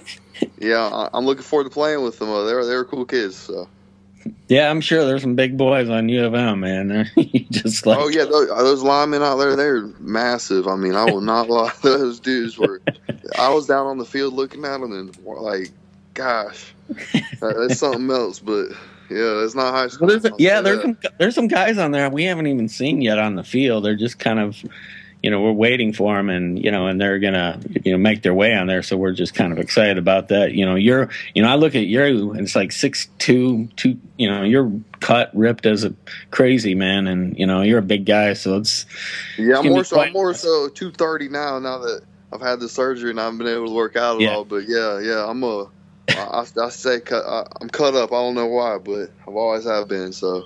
[0.59, 2.29] yeah, I, I'm looking forward to playing with them.
[2.29, 3.37] Uh, they were they were cool kids.
[3.37, 3.69] So.
[4.49, 7.09] Yeah, I'm sure there's some big boys on U of M, man.
[7.17, 10.67] You just like Oh yeah, those, those linemen out there, they're massive.
[10.67, 11.73] I mean, I will not lie.
[11.83, 12.83] Those dudes were.
[13.39, 15.71] I was down on the field looking at them and like,
[16.17, 16.75] gosh,
[17.43, 18.41] uh, that's something else.
[18.41, 18.71] But
[19.09, 20.09] yeah, it's not high school.
[20.09, 22.69] Well, there's, I'll yeah, there's uh, some there's some guys on there we haven't even
[22.69, 23.85] seen yet on the field.
[23.85, 24.57] They're just kind of,
[25.23, 28.23] you know, we're waiting for them, and you know, and they're gonna, you know, make
[28.23, 28.83] their way on there.
[28.83, 30.53] So we're just kind of excited about that.
[30.55, 33.99] You know, you're, you know, I look at you, and it's like six two, two.
[34.17, 35.95] You know, you're cut, ripped as a
[36.33, 38.33] crazy man, and you know, you're a big guy.
[38.33, 38.87] So it's
[39.39, 40.01] Yeah, I'm more so.
[40.01, 41.59] I'm more so 230 now.
[41.59, 42.03] Now that
[42.33, 44.35] I've had the surgery and I've been able to work out at Yeah.
[44.35, 44.45] all.
[44.45, 45.69] But yeah, yeah, I'm a.
[46.09, 47.25] I, I, I say cut.
[47.25, 48.13] I, I'm cut up.
[48.13, 50.13] I don't know why, but I've always have been.
[50.13, 50.45] So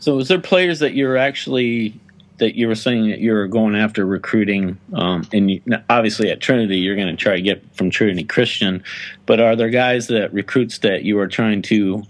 [0.00, 1.98] So, is there players that you're actually
[2.38, 4.78] that you were saying that you're going after recruiting?
[4.94, 8.82] Um, and you, obviously at Trinity, you're going to try to get from Trinity Christian,
[9.26, 12.02] but are there guys that recruits that you are trying to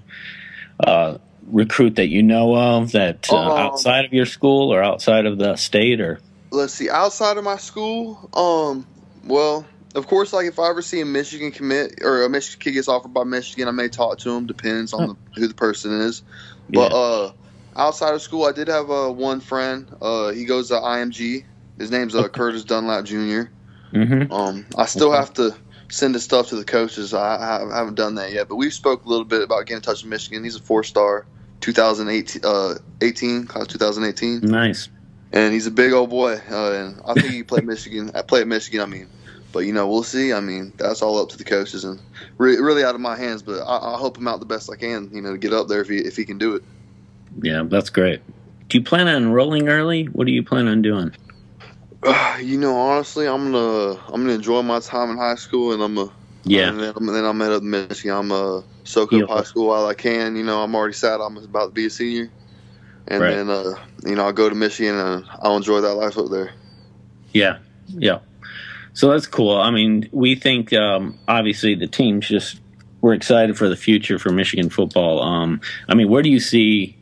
[0.81, 1.19] uh,
[1.49, 5.37] recruit that you know of that uh, Um, outside of your school or outside of
[5.39, 6.19] the state or?
[6.51, 6.89] let's see.
[6.89, 8.87] Outside of my school, um,
[9.25, 12.73] well, of course, like if I ever see a Michigan commit or a Michigan kid
[12.73, 14.47] gets offered by Michigan, I may talk to him.
[14.47, 16.23] Depends on the, who the person is.
[16.71, 16.97] But Yeah.
[16.99, 17.33] uh,
[17.77, 19.87] outside of school, I did have uh, one friend.
[20.01, 21.45] Uh, he goes to IMG.
[21.79, 23.49] His name's uh, Curtis Dunlap Jr.
[23.93, 24.33] Mm-hmm.
[24.33, 25.55] Um, I still have to
[25.89, 27.13] send his stuff to the coaches.
[27.13, 29.83] I, I haven't done that yet, but we spoke a little bit about getting in
[29.83, 30.45] touch with Michigan.
[30.45, 31.27] He's a four-star,
[31.61, 34.89] 2018, uh, 18, class 2018, Nice.
[35.33, 36.41] and he's a big old boy.
[36.51, 38.11] Uh, and I think he played Michigan.
[38.15, 38.81] I played Michigan.
[38.81, 39.09] I mean,
[39.53, 40.33] but you know, we'll see.
[40.33, 42.01] I mean, that's all up to the coaches and
[42.39, 43.43] re- really out of my hands.
[43.43, 45.11] But I, I'll help him out the best I can.
[45.13, 46.63] You know, to get up there if he if he can do it.
[47.41, 48.21] Yeah, that's great.
[48.69, 50.05] Do you plan on rolling early?
[50.07, 51.15] What do you plan on doing?
[52.03, 55.83] Uh, you know, honestly, I'm gonna I'm gonna enjoy my time in high school, and
[55.83, 56.11] I'm gonna
[56.45, 56.69] Yeah.
[56.69, 58.17] And then, and then I'm to Michigan.
[58.17, 59.25] I'm uh, soak Yeah.
[59.25, 60.37] up high school while I can.
[60.37, 62.31] You know, I'm already sad I'm about to be a senior.
[63.09, 63.35] And Right.
[63.35, 66.53] then, uh, you know, I'll go to Michigan and I'll enjoy that life up there.
[67.33, 68.19] Yeah, yeah.
[68.95, 69.57] So that's cool.
[69.57, 72.61] I mean, we think um, obviously the team's just
[73.01, 75.21] we're excited for the future for Michigan football.
[75.23, 76.97] Um, I mean, where do you see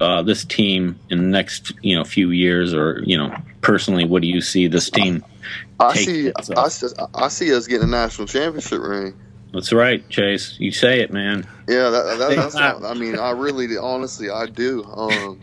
[0.00, 4.22] uh, this team in the next you know few years, or you know personally, what
[4.22, 5.24] do you see this team?
[5.78, 6.68] I see, I,
[7.14, 9.14] I see us getting a national championship ring.
[9.52, 10.56] That's right, Chase.
[10.60, 11.46] You say it, man.
[11.68, 12.54] Yeah, that, that, that's.
[12.54, 14.84] What, I mean, I really, honestly, I do.
[14.84, 15.40] Um,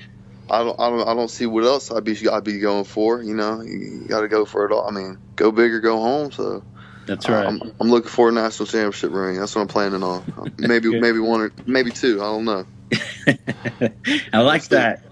[0.49, 3.21] I don't, I don't, I don't see what else I'd be, I'd be going for.
[3.21, 4.88] You know, you, got to go for it all.
[4.88, 6.31] I mean, go big or go home.
[6.31, 6.63] So
[7.05, 7.45] That's right.
[7.45, 9.39] I'm, I'm looking for a national championship ring.
[9.39, 10.53] That's what I'm planning on.
[10.57, 12.21] Maybe, maybe one or maybe two.
[12.21, 12.65] I don't know.
[14.33, 15.03] I like that.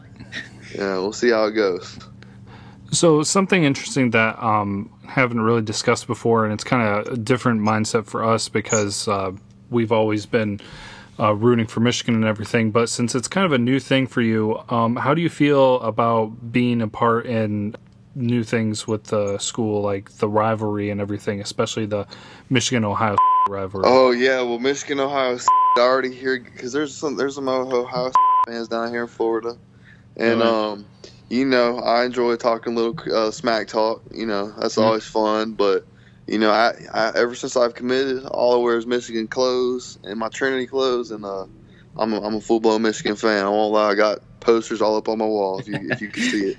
[0.74, 1.98] Yeah, we'll see how it goes.
[2.92, 7.62] So something interesting that um, haven't really discussed before, and it's kind of a different
[7.62, 9.32] mindset for us because uh,
[9.70, 10.62] we've always been
[11.20, 12.72] uh, rooting for Michigan and everything.
[12.72, 15.80] But since it's kind of a new thing for you, um, how do you feel
[15.82, 17.76] about being a part in
[18.16, 22.08] new things with the school, like the rivalry and everything, especially the
[22.50, 23.16] Michigan Ohio
[23.50, 23.86] rivalry?
[23.88, 25.38] Oh yeah, well Michigan, Ohio,
[25.78, 28.12] already here because there's some there's some Ohio
[28.48, 29.58] fans down here in Florida,
[30.16, 30.50] and Really?
[30.50, 30.86] um,
[31.30, 34.02] you know I enjoy talking a little uh, smack talk.
[34.12, 34.84] You know that's Mhm.
[34.84, 35.86] always fun, but
[36.28, 40.20] you know I, I ever since I've committed, all I wear is Michigan clothes and
[40.20, 41.46] my Trinity clothes, and uh,
[41.98, 43.46] I'm a, I'm a full blown Michigan fan.
[43.46, 46.10] I won't lie, I got posters all up on my wall if you if you
[46.10, 46.58] can see it.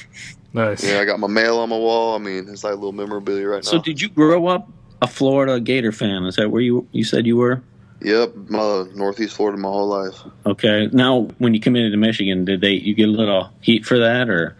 [0.52, 0.84] nice.
[0.84, 2.14] Yeah, I got my mail on my wall.
[2.14, 3.82] I mean, it's like a little memorabilia right So, now.
[3.82, 4.68] So, did you grow up
[5.00, 6.24] a Florida Gator fan?
[6.24, 7.62] Is that where you you said you were?
[8.04, 10.16] Yep, my Northeast Florida my whole life.
[10.44, 10.88] Okay.
[10.92, 14.28] Now, when you committed to Michigan, did they you get a little heat for that,
[14.28, 14.56] or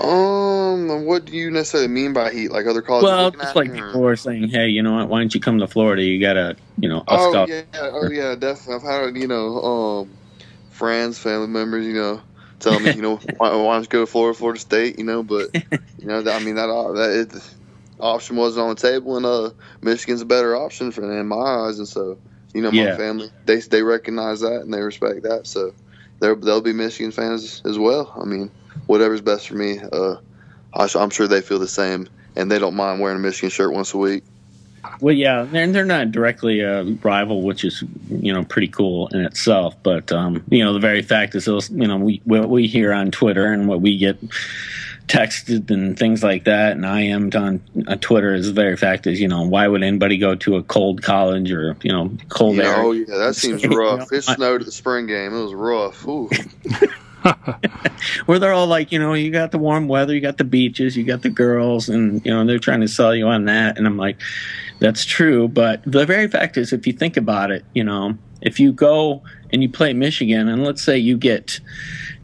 [0.00, 2.50] Um, what do you necessarily mean by heat?
[2.50, 3.10] Like other colleges?
[3.10, 5.08] well, just like or- people were saying, hey, you know what?
[5.08, 6.02] Why don't you come to Florida?
[6.02, 8.74] You gotta, you know, Oh scout- yeah, oh yeah, definitely.
[8.74, 10.18] I've had you know, um,
[10.70, 12.22] friends, family members, you know,
[12.58, 15.22] tell me, you know, why, why don't you go to Florida, Florida State, you know?
[15.22, 15.50] But
[15.98, 17.56] you know, that, I mean, that that it,
[18.00, 19.50] option wasn't on the table, and uh,
[19.82, 22.18] Michigan's a better option for in my eyes, and so
[22.52, 22.96] you know, my Yeah.
[22.96, 25.72] family they they recognize that and they respect that, so
[26.20, 28.12] they're they'll be Michigan fans as well.
[28.20, 28.50] I mean,
[28.86, 29.78] whatever's best for me.
[29.80, 30.16] Uh,
[30.74, 33.72] I, I'm sure they feel the same, and they don't mind wearing a Michigan shirt
[33.72, 34.24] once a week.
[35.00, 39.20] Well, yeah, they're they're not directly a rival, which is you know pretty cool in
[39.20, 39.74] itself.
[39.82, 42.92] But um, you know, the very fact is, those you know, we what we hear
[42.92, 44.18] on Twitter and what we get
[45.06, 49.06] texted and things like that, and I am on, on Twitter is the very fact
[49.06, 52.58] is, you know, why would anybody go to a cold college or you know cold
[52.58, 52.74] area?
[52.76, 54.12] oh yeah, that seems rough.
[54.12, 55.34] It snowed at the spring game.
[55.34, 56.06] It was rough.
[58.26, 60.96] Where they're all like, you know, you got the warm weather, you got the beaches,
[60.96, 63.78] you got the girls, and you know they're trying to sell you on that.
[63.78, 64.20] And I'm like,
[64.78, 68.60] that's true, but the very fact is, if you think about it, you know, if
[68.60, 71.60] you go and you play Michigan, and let's say you get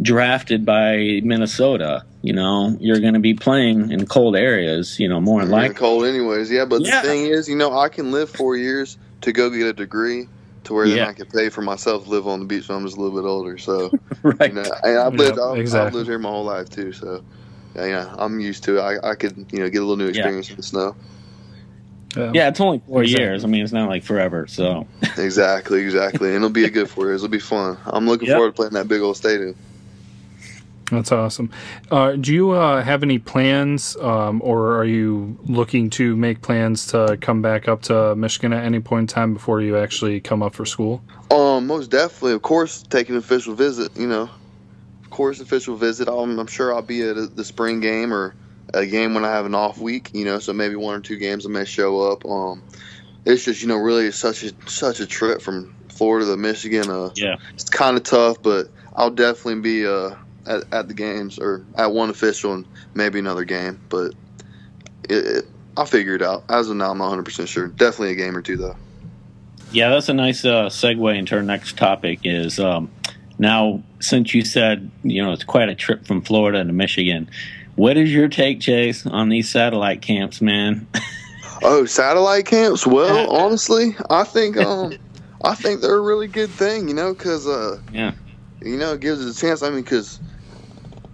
[0.03, 5.21] drafted by Minnesota, you know, you're going to be playing in cold areas, you know,
[5.21, 5.75] more than likely.
[5.75, 6.51] cold anyways.
[6.51, 7.03] Yeah, but Yeah.
[7.03, 10.29] the thing is, you know, I can live four years to go get a degree
[10.65, 12.85] to where then I can pay for myself to live on the beach when I'm
[12.85, 13.59] just a little bit older.
[13.59, 14.51] So, right?
[14.51, 16.93] you know, and I've lived, Yeah, I've, I've lived here my whole life too.
[16.93, 17.23] So,
[17.75, 18.81] yeah, yeah, I'm used to it.
[18.81, 20.11] I, I could, you know, get a little new Yeah.
[20.11, 20.97] experience in the snow.
[22.17, 23.25] Um, yeah, it's only four Exactly.
[23.25, 23.45] years.
[23.45, 24.47] I mean, it's not like forever.
[24.49, 26.29] So Exactly, exactly.
[26.29, 27.23] And it'll be a good four years.
[27.23, 27.79] It'll be fun.
[27.87, 28.37] I'm looking Yep.
[28.37, 29.57] forward to playing that big old stadium.
[30.91, 31.51] That's awesome.
[31.91, 36.87] Uh, do you uh, have any plans, um, or are you looking to make plans
[36.89, 40.43] to come back up to Michigan at any point in time before you actually come
[40.43, 41.03] up for school?
[41.31, 43.97] Um, most definitely, of course, take an official visit.
[43.97, 44.31] You know,
[45.05, 46.09] of course, official visit.
[46.09, 48.35] I'm, I'm sure I'll be at a, the spring game or
[48.75, 50.11] a game when I have an off week.
[50.13, 52.27] You know, so maybe one or two games I may show up.
[52.27, 52.63] Um,
[53.25, 56.91] it's just you know really such a such a trip from Florida to Michigan.
[56.91, 61.39] Uh, yeah, it's kind of tough, but I'll definitely be uh at, at the games
[61.39, 63.81] or at one official and maybe another game.
[63.89, 64.15] But
[65.09, 65.45] it, it,
[65.77, 66.45] I'll figure it out.
[66.49, 67.69] As of now, I'm 100 percent sure.
[67.69, 68.77] Definitely a game or two though.
[69.73, 72.21] Yeah, that's a nice uh, segue into our next topic.
[72.25, 72.91] Is um,
[73.39, 77.31] now since you said you know it's quite a trip from Florida to Michigan.
[77.77, 80.87] What is your take, Chase, on these satellite camps, man?
[81.63, 82.87] Oh, satellite camps.
[82.87, 84.95] Well, honestly, I think um,
[85.45, 86.89] I think they're a really good thing.
[86.89, 88.13] You know, because uh, Yeah.
[88.63, 89.63] you know, it gives us a chance.
[89.63, 90.21] I mean, because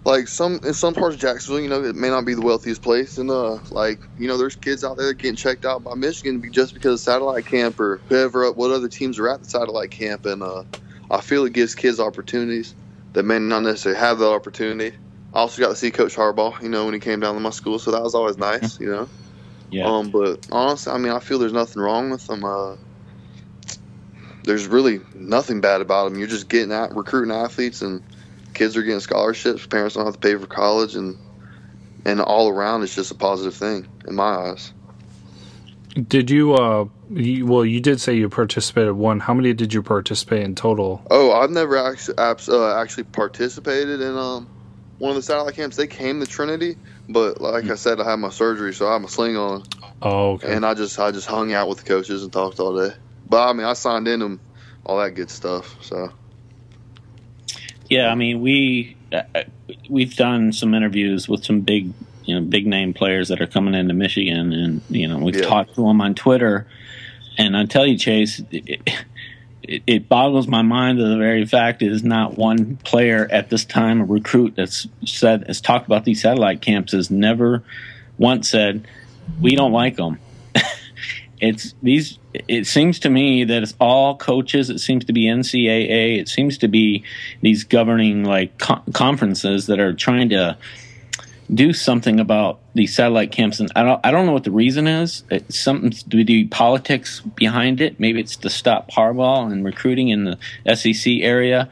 [0.07, 2.81] like some in some parts of Jacksonville, you know, it may not be the wealthiest
[2.81, 6.39] place, and uh, like you know, there's kids out there getting checked out by Michigan
[6.39, 9.91] be- just because of satellite camp or whoever, what other teams are at the satellite
[9.91, 10.63] camp, and uh,
[11.11, 12.73] I feel it gives kids opportunities
[13.15, 14.97] that may not necessarily have that opportunity.
[15.35, 17.51] I also got to see Coach Harbaugh, you know, when he came down to my
[17.51, 19.09] school, so that was always nice, you know.
[19.71, 19.89] Yeah.
[19.89, 22.45] Um, but honestly, I mean, I feel there's nothing wrong with them.
[22.45, 22.77] Uh,
[24.45, 26.19] there's really nothing bad about them.
[26.21, 28.05] You're just getting out recruiting athletes, and
[28.57, 29.67] kids are getting scholarships.
[29.67, 31.17] Parents don't have to pay for college, and
[32.05, 34.73] and all around, it's just a positive thing in my eyes.
[36.09, 36.55] Did you?
[36.55, 39.21] Uh, you, well, you did say you participated one.
[39.21, 41.07] How many did you participate in total?
[41.11, 44.49] Oh, I've never actually uh, actually participated in um
[44.99, 45.77] one of the satellite camps.
[45.77, 46.77] They came to Trinity,
[47.09, 49.63] but like I said, I had my surgery, so I have my sling on,
[50.03, 50.53] Oh, okay.
[50.53, 52.95] and I just I just hung out with the coaches and talked all day.
[53.29, 54.41] But I mean, I signed in them,
[54.85, 55.77] all that good stuff.
[55.83, 56.13] So
[57.89, 59.23] Yeah, I mean we uh,
[59.89, 61.93] we've done some interviews with some big
[62.25, 65.43] you know big name players that are coming into Michigan, and you know we've Yeah.
[65.47, 66.67] talked to them on Twitter,
[67.39, 68.41] and I tell you, Chase.
[68.51, 68.81] It,
[69.69, 73.65] it, it boggles my mind that the very fact is not one player at this
[73.65, 77.65] time, a recruit that's said has talked about these satellite camps, has never
[78.17, 78.87] once said
[79.41, 80.21] we don't like them.
[81.41, 82.19] it's these.
[82.33, 84.71] It seems to me that it's all coaches.
[84.71, 86.19] It seems to be NCAA.
[86.19, 87.05] It seems to be
[87.41, 90.57] these governing like co- conferences that are trying to
[91.53, 94.87] do something about these satellite camps, and I don't, I don't know what the reason
[94.87, 95.23] is.
[95.31, 98.01] It's something to do politics behind it.
[98.01, 101.71] Maybe it's to stop Harbaugh and recruiting in the SEC area.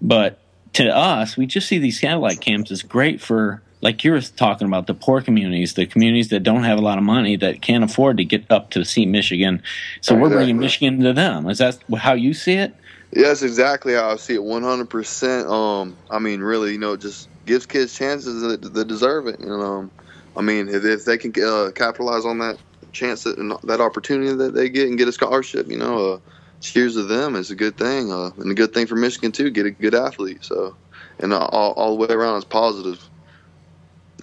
[0.00, 0.38] But
[0.74, 4.66] to us, we just see these satellite camps as great for, like you were talking
[4.66, 7.84] about, the poor communities, the communities that don't have a lot of money that can't
[7.84, 9.62] afford to get up to see Michigan.
[10.00, 11.50] So we're bringing Michigan to them.
[11.50, 12.74] Is that how you see it?
[13.12, 14.42] that's exactly how I see it.
[14.42, 15.46] One hundred percent.
[15.48, 19.38] Um, I mean, really, you know, it just gives kids chances that, that deserve it.
[19.40, 19.90] And um,
[20.36, 22.58] I mean, if, if they can uh, capitalize on that
[22.92, 26.18] chance that that opportunity that they get and get a scholarship, you know, uh,
[26.60, 27.36] cheers to them.
[27.36, 29.50] It's a good thing, uh, and a good thing for Michigan too.
[29.50, 30.44] Get a good athlete.
[30.44, 30.74] So,
[31.18, 32.98] and uh, all, all the way around, it's positive.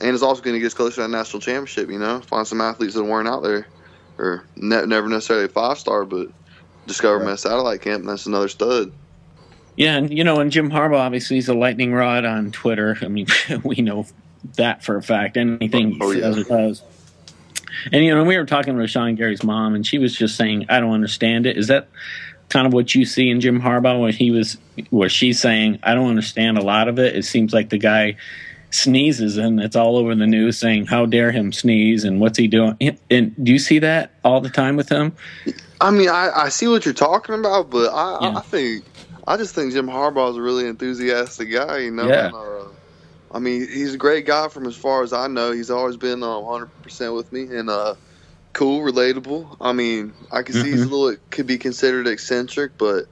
[0.02, 1.90] And it's also going to get us closer to that national championship.
[1.90, 3.68] You know, find some athletes that weren't out there,
[4.18, 6.28] or ne- never necessarily a five star, but
[6.88, 8.92] discover them at satellite camp, and that's another stud.
[9.76, 12.98] Yeah, and you know, and Jim Harbaugh obviously he's a lightning rod on Twitter.
[13.02, 13.28] I mean,
[13.64, 14.06] we know
[14.56, 15.38] that for a fact.
[15.38, 16.22] Anything he Oh, yeah.
[16.22, 16.84] says or does.
[17.92, 20.66] And you know, we were talking to Sean Gary's mom, and she was just saying,
[20.70, 21.88] "I don't understand it." Is that
[22.50, 24.58] kind of what you see in Jim Harbaugh when he was,
[24.90, 28.18] where she's saying, "I don't understand a lot of it." It seems like the guy
[28.72, 32.48] sneezes, and it's all over the news saying, "How dare him sneeze?" and "What's he
[32.48, 32.78] doing?"
[33.10, 35.14] And do you see that all the time with him?
[35.82, 38.38] I mean, I, I see what you're talking about, but I, Yeah.
[38.38, 38.86] I think
[39.28, 41.80] I just think Jim Harbaugh's a really enthusiastic guy.
[41.80, 42.28] You know, Yeah.
[42.28, 42.66] and, uh,
[43.32, 45.52] I mean, he's a great guy from as far as I know.
[45.52, 47.94] He's always been uh, 100% with me and uh,
[48.54, 49.58] cool, relatable.
[49.62, 53.06] I mean, I can see he's a little could be considered eccentric, but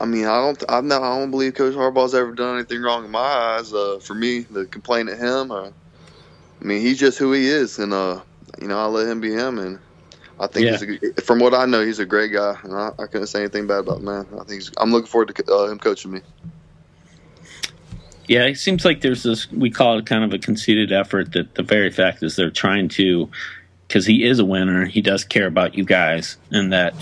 [0.00, 3.10] I mean, I don't, not, I don't believe Coach Harbaugh's ever done anything wrong in
[3.10, 3.72] my eyes.
[3.72, 5.68] Uh, for me, to complain at him, uh,
[6.60, 8.22] I mean, he's just who he is, and uh,
[8.60, 9.78] you know, I let him be him, and
[10.38, 10.78] I think Yeah.
[10.78, 13.40] he's a, from what I know, he's a great guy, and I, I couldn't say
[13.40, 14.26] anything bad about the man.
[14.32, 16.20] I think he's, I'm looking forward to uh, him coaching me.
[18.26, 21.56] Yeah, it seems like there's this, we call it kind of a conceited effort that
[21.56, 23.28] the very fact is they're trying to,
[23.88, 26.94] because he is a winner, he does care about you guys, and that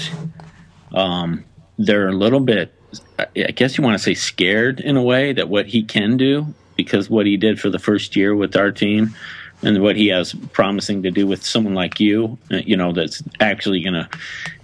[0.93, 1.45] um,
[1.77, 2.75] they're a little bit,
[3.19, 6.55] I guess you want to say scared in a way that what he can do,
[6.77, 9.15] because what he did for the first year with our team
[9.63, 13.23] and what he has promising to do with someone like you, uh, you know, that's
[13.41, 14.09] actually going to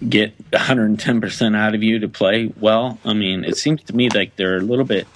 [0.09, 2.99] get 110% out of you to play well.
[3.05, 5.07] I mean, it seems to me like they're a little bit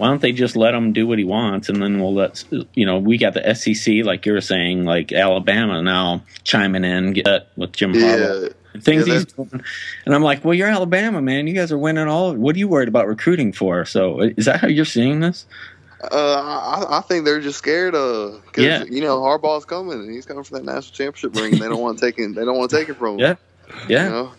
[0.00, 2.42] why don't they just let him do what he wants and then we'll let
[2.72, 7.12] you know we got the SEC like you were saying like Alabama now chiming in
[7.12, 8.48] get with Jim Harbaugh Yeah,
[8.78, 9.62] things Yeah, he's doing
[10.06, 12.68] and I'm like well you're Alabama man you guys are winning all what are you
[12.68, 15.46] worried about recruiting for so is that how you're seeing this
[16.02, 17.94] uh, I, I think they're just scared.
[17.94, 18.84] of cause, Yeah.
[18.84, 21.80] you know, Harbaugh's coming, and he's coming for that national championship ring, and they don't
[21.80, 22.34] want to take it.
[22.34, 23.20] They don't want to take it from him.
[23.20, 23.34] Yeah.
[23.86, 24.32] yeah You know?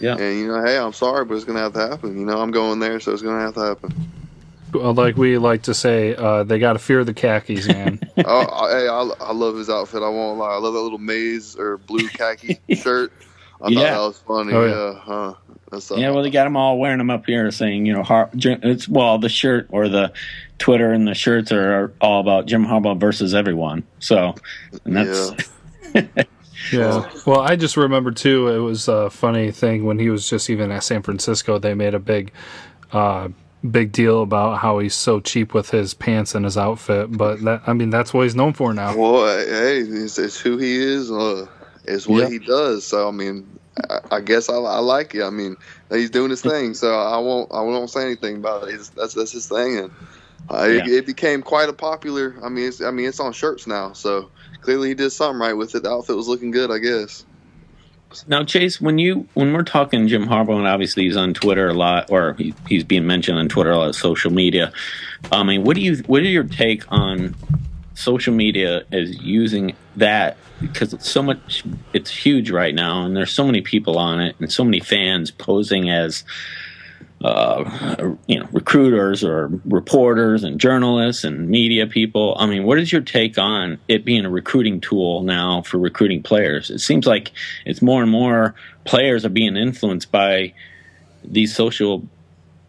[0.00, 0.16] Yeah.
[0.16, 2.18] And you know, hey, I'm sorry, but it's gonna have to happen.
[2.18, 3.94] You know, I'm going there, so it's gonna have to happen.
[4.72, 8.00] Well, like we like to say, uh, they got to fear the khakis, man.
[8.24, 10.02] oh, I, hey, I, I love his outfit.
[10.02, 10.50] I won't lie.
[10.50, 13.12] I love that little maize or blue khaki shirt.
[13.60, 13.80] I Yeah.
[13.80, 14.52] thought that was funny.
[14.52, 14.92] Oh, yeah.
[14.92, 14.98] yeah.
[15.00, 15.34] huh.
[15.70, 18.02] That's uh, yeah well they got them all wearing them up here saying you know
[18.02, 20.12] Har- Jim- it's well the shirt or the
[20.58, 24.34] Twitter and the shirts are all about Jim Harbaugh versus everyone so
[24.86, 25.32] and that's
[26.72, 27.08] Yeah.
[27.26, 28.48] Well, I just remember too.
[28.48, 31.58] It was a funny thing when he was just even at San Francisco.
[31.58, 32.32] They made a big,
[32.92, 33.28] uh,
[33.70, 37.12] big deal about how he's so cheap with his pants and his outfit.
[37.16, 38.96] But that, I mean, that's what he's known for now.
[38.96, 41.10] Well, hey, it's, it's who he is.
[41.10, 41.46] Uh,
[41.88, 42.28] it's what Yeah.
[42.30, 42.86] he does.
[42.86, 43.58] So I mean,
[43.90, 45.22] I, I guess I, I like it.
[45.22, 45.56] I mean,
[45.90, 46.74] he's doing his thing.
[46.74, 48.72] So I won't I won't say anything about it.
[48.72, 49.78] He's, that's that's his thing.
[49.78, 49.90] And
[50.50, 50.82] Uh, Yeah.
[50.84, 52.34] it, it became quite a popular.
[52.42, 53.92] I mean, it's, I mean, it's on shirts now.
[53.92, 54.30] So
[54.62, 55.82] clearly, he did something right with it.
[55.82, 57.24] The outfit was looking good, I guess.
[58.26, 61.74] Now, Chase, when you when we're talking Jim Harbaugh, and obviously he's on Twitter a
[61.74, 64.72] lot, or he, he's being mentioned on Twitter a lot, of social media.
[65.30, 67.34] I mean, what do you what are your take on
[67.98, 73.32] social media is using that because it's so much, it's huge right now, and there's
[73.32, 76.22] so many people on it, and so many fans posing as
[77.24, 82.36] uh, you know, recruiters or reporters and journalists and media people.
[82.38, 86.22] I mean, what is your take on it being a recruiting tool now for recruiting
[86.22, 86.70] players?
[86.70, 87.32] It seems like
[87.66, 90.54] it's more and more players are being influenced by
[91.24, 92.06] these social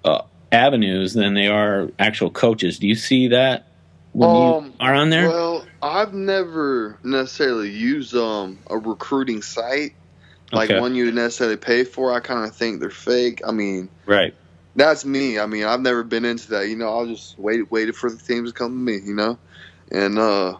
[0.04, 2.80] uh, avenues than they are actual coaches.
[2.80, 3.68] Do you see that
[4.14, 5.28] when you Um, are on there?
[5.28, 9.94] Well, I've never necessarily used um a recruiting site
[10.52, 10.80] like Okay.
[10.80, 12.12] one you would necessarily pay for.
[12.14, 13.42] I kind of think they're fake.
[13.48, 14.34] I mean, right.
[14.76, 15.40] that's me.
[15.40, 16.68] I mean, I've never been into that.
[16.70, 19.00] You know, I'll just wait, waited for the teams to come to me.
[19.06, 19.40] You know,
[19.92, 20.58] and uh,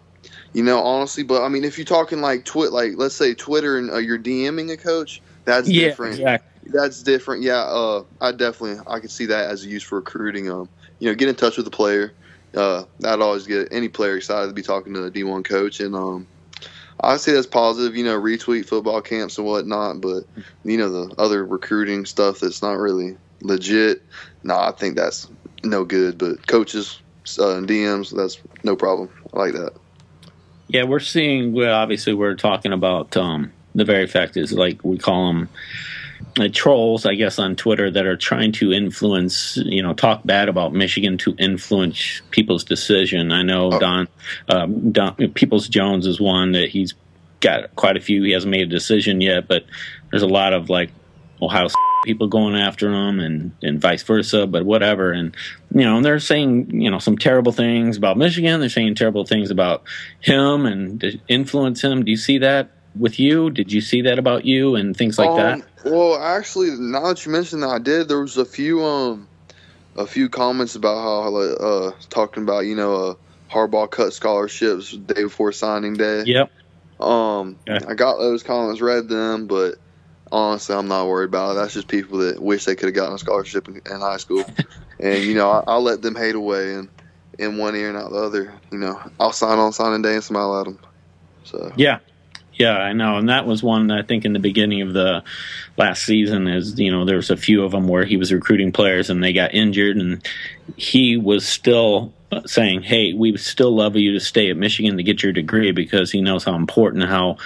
[0.52, 3.78] you know, honestly, but I mean, if you're talking like twit, like let's say Twitter
[3.78, 6.14] and uh, you're DMing a coach, that's Yeah, different.
[6.14, 6.46] exactly.
[6.72, 7.42] That's different.
[7.42, 10.50] Yeah, uh, I definitely I could see that as a use for recruiting.
[10.50, 12.14] Um, you know, get in touch with the player.
[12.54, 15.94] Uh, that'd always get any player excited to be talking to a D1 coach, and
[15.94, 16.26] um,
[17.00, 17.96] I see that's positive.
[17.96, 20.24] You know, retweet football camps and whatnot, but
[20.64, 24.02] you know the other recruiting stuff that's not really legit.
[24.42, 25.28] Nah, I think that's
[25.62, 26.18] no good.
[26.18, 27.00] But coaches
[27.38, 29.10] uh, and DMs, that's no problem.
[29.32, 29.72] I like that.
[30.68, 31.52] Yeah, we're seeing.
[31.52, 35.48] Well, obviously, we're talking about um, the very fact is like we call them
[36.52, 40.72] trolls, I guess, on Twitter that are trying to influence, you know, talk bad about
[40.72, 43.32] Michigan to influence people's decision.
[43.32, 43.78] I know Oh.
[43.78, 44.08] Don,
[44.48, 46.94] um, Don Peoples Jones is one that he's
[47.40, 48.22] got quite a few.
[48.22, 49.64] He hasn't made a decision yet, but
[50.10, 50.90] there's a lot of like
[51.42, 51.68] Ohio
[52.04, 55.12] people going after him and, and vice versa, but whatever.
[55.12, 55.36] And,
[55.74, 58.60] you know, they're saying, you know, some terrible things about Michigan.
[58.60, 59.82] They're saying terrible things about
[60.20, 62.04] him and to influence him.
[62.04, 63.50] Do you see that with you?
[63.50, 65.54] Did you see that about you and things like that?
[65.54, 68.08] Um, Well, actually, now that you mentioned that, I did.
[68.08, 69.28] There was a few um,
[69.96, 73.14] a few comments about how uh talking about you know uh
[73.50, 76.22] Harbaugh cut scholarships the day before signing day.
[76.26, 76.50] Yep.
[77.00, 77.84] Um, Okay.
[77.86, 79.76] I got those comments, read them, but
[80.30, 81.54] honestly, I'm not worried about it.
[81.54, 84.44] That's just people that wish they could have gotten a scholarship in, in high school,
[85.00, 86.88] and you know I, I'll let them hate away and
[87.38, 88.52] in one ear and out the other.
[88.70, 90.78] You know, I'll sign on signing day and smile at them.
[91.44, 92.00] So Yeah.
[92.60, 93.16] Yeah, I know.
[93.16, 95.24] And that was one I think in the beginning of the
[95.78, 98.70] last season is, you know, there was a few of them where he was recruiting
[98.70, 100.22] players and they got injured and
[100.76, 102.12] he was still
[102.44, 105.72] saying, "Hey, we would still love you to stay at Michigan to get your degree
[105.72, 107.38] because he knows how important how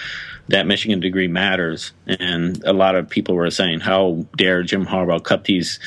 [0.48, 5.22] that Michigan degree matters." And a lot of people were saying, "How dare Jim Harbaugh
[5.22, 5.78] cut these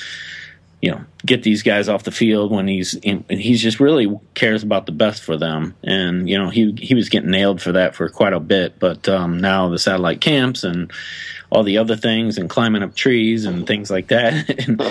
[0.82, 4.16] you know get these guys off the field when he's in, and he's just really
[4.36, 5.76] cares about the best for them.
[5.84, 8.80] And you know he he was getting nailed for that for quite a bit.
[8.80, 10.92] But um, now the satellite camps and
[11.50, 14.50] all the other things and climbing up trees and things like that.
[14.68, 14.82] And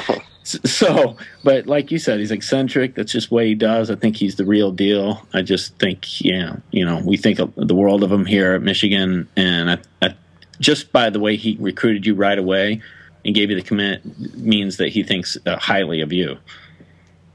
[0.64, 2.94] so but like you said he's eccentric.
[2.94, 3.90] That's just what he does.
[3.90, 5.26] I think he's the real deal.
[5.34, 8.62] I just think yeah you know we think of the world of him here at
[8.62, 9.28] michigan.
[9.36, 10.14] And I, I,
[10.60, 12.80] just by the way he recruited you right away
[13.26, 14.00] and gave you the commit
[14.36, 16.38] means that he thinks uh, highly of you.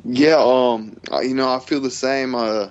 [0.05, 2.33] Yeah, um, I- you know, I feel the same.
[2.33, 2.69] Uh,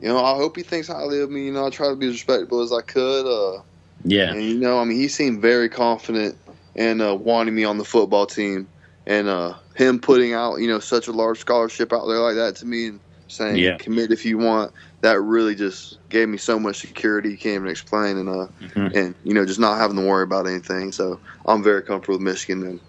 [0.00, 1.46] you know, I hope he thinks highly of me.
[1.46, 3.26] You know, I try to be as respectful as I could.
[3.26, 3.62] Uh,
[4.04, 6.36] Yeah, and you know, I mean, he seemed very confident
[6.74, 8.66] in uh, wanting me on the football team,
[9.06, 12.56] and uh, him putting out, you know, such a large scholarship out there like that
[12.56, 13.76] to me and saying, Yeah.
[13.76, 14.72] "Commit if you want."
[15.04, 17.28] That really just gave me so much security.
[17.28, 18.94] You can't even explain, and uh, Mhm.
[18.96, 20.92] and you know, just not having to worry about anything.
[20.92, 22.80] So I'm very comfortable with Michigan and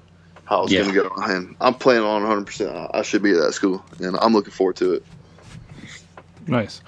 [0.45, 0.83] how it's Yeah.
[0.83, 1.09] going to go.
[1.23, 2.45] And I'm planning on 100.
[2.45, 5.05] percent I should be at that school, and I'm looking forward to it.
[6.47, 6.81] Nice.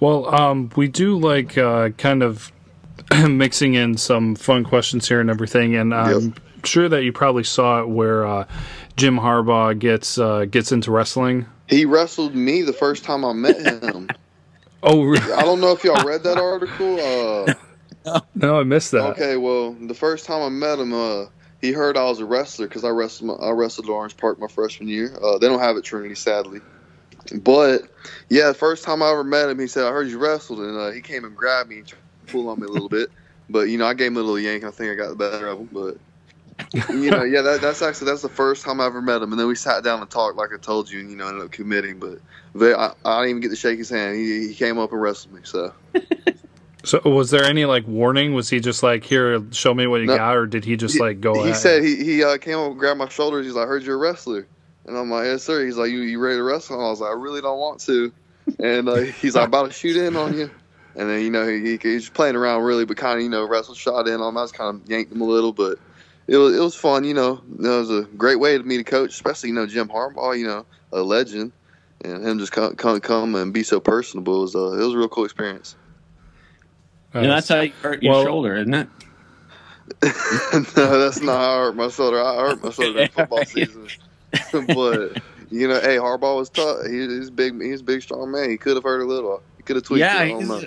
[0.00, 2.52] Well, um, we do like uh, kind of
[3.26, 7.80] mixing in some fun questions here and everything, and I'm sure that you probably saw
[7.80, 8.44] it where uh,
[8.98, 11.46] Jim Harbaugh gets uh, gets into wrestling.
[11.70, 14.10] He wrestled me the first time I met him.
[14.84, 17.54] Oh re- I don't know if y'all read that article.
[18.04, 19.12] Uh, no, I missed that.
[19.12, 21.26] okay, well, the first time I met him, uh,
[21.60, 23.40] he heard I was a wrestler because I wrestled.
[23.42, 25.16] I wrestled at Orange Park my freshman year.
[25.22, 26.60] Uh, they don't have it Trinity, sadly.
[27.40, 27.82] But
[28.28, 30.76] yeah, the first time I ever met him, he said, "I heard you wrestled," and
[30.78, 33.08] uh, he came and grabbed me, and tried to pull on me a little bit.
[33.48, 34.62] But you know, I gave him a little yank.
[34.62, 35.68] and I think I got the better of him.
[35.72, 35.96] But
[36.90, 39.32] you know, yeah, that, that's actually that's the first time I ever met him.
[39.32, 41.44] And then we sat down and talked, like I told you, and you know, ended
[41.44, 41.98] up committing.
[41.98, 42.18] But
[42.54, 44.16] they, I, I didn't even get to shake his hand.
[44.16, 45.40] He, he came up and wrestled me.
[45.44, 45.72] So
[46.84, 48.34] So, was there any like warning?
[48.34, 50.16] Was he just like, "Here, show me what you No.
[50.16, 52.70] got," or did he just He- like go he said he, he uh, came up
[52.72, 53.46] and grabbed my shoulders.
[53.46, 54.46] He's like, I heard you're a wrestler.
[54.86, 55.64] And I'm like, yes, sir.
[55.64, 56.76] He's like, you, you ready to wrestle?
[56.76, 58.12] And I was like, I really don't want to.
[58.58, 60.50] And uh, he's like, about to shoot in on you.
[60.94, 63.48] And then, you know, he, he, he's playing around really, but kind of, you know,
[63.48, 64.36] wrestle shot in on him.
[64.36, 65.78] I was kind of yanked him a little, but
[66.26, 67.42] it was, it was fun, you know.
[67.58, 70.46] It was a great way to meet a coach, especially, you know, Jim Harbaugh, you
[70.46, 71.52] know, a legend.
[72.02, 74.38] And him just come, come, come and be so personable.
[74.38, 75.76] It was, uh, it was a real cool experience.
[77.14, 78.88] And that's how you hurt your well, shoulder, isn't it?
[80.76, 82.22] no, that's not how I hurt my shoulder.
[82.22, 83.88] I hurt my shoulder in football season.
[84.52, 86.86] but you know, hey, Harbaugh was tough.
[86.86, 87.60] He, he's big.
[87.62, 88.50] He's a big, strong man.
[88.50, 89.42] He could have hurt a little.
[89.64, 90.00] Could have tweaked.
[90.00, 90.18] Yeah,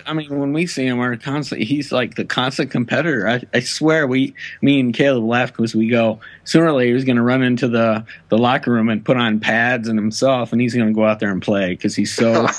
[0.06, 1.66] I, mean, when we see him, we're constantly.
[1.66, 3.28] He's like the constant competitor.
[3.28, 7.04] I, I swear, we, me and Caleb laugh because we go sooner or later he's
[7.06, 10.62] going to run into the the locker room and put on pads and himself, and
[10.62, 12.48] he's going to go out there and play because he's so.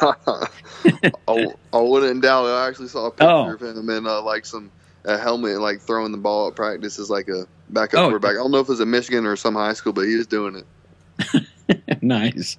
[1.28, 2.51] I, I wouldn't doubt it.
[2.51, 3.53] I actually saw a picture oh.
[3.55, 4.70] of him in uh, like some
[5.05, 8.03] a helmet, like throwing the ball at practice as like a backup oh.
[8.05, 8.32] quarterback.
[8.32, 10.26] I don't know if it was at Michigan or some high school, but he was
[10.26, 11.47] doing it.
[12.02, 12.56] nice.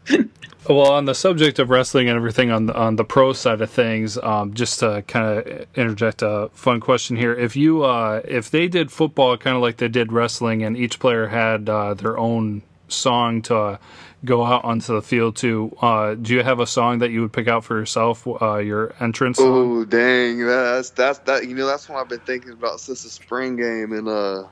[0.68, 3.70] well, on the subject of wrestling and everything on the, on the pro side of
[3.70, 8.51] things, um, just to kind of interject a fun question here: if you uh, if
[8.51, 12.18] they did football kind of like they did wrestling, and each player had uh, their
[12.18, 13.80] own song to
[14.26, 17.32] go out onto the field to, uh, do you have a song that you would
[17.32, 18.28] pick out for yourself?
[18.28, 19.38] Uh, your entrance?
[19.39, 20.45] Oh, dang!
[20.45, 21.47] That's that's that.
[21.47, 24.43] You know, that's what I've been thinking about since the spring game, and uh,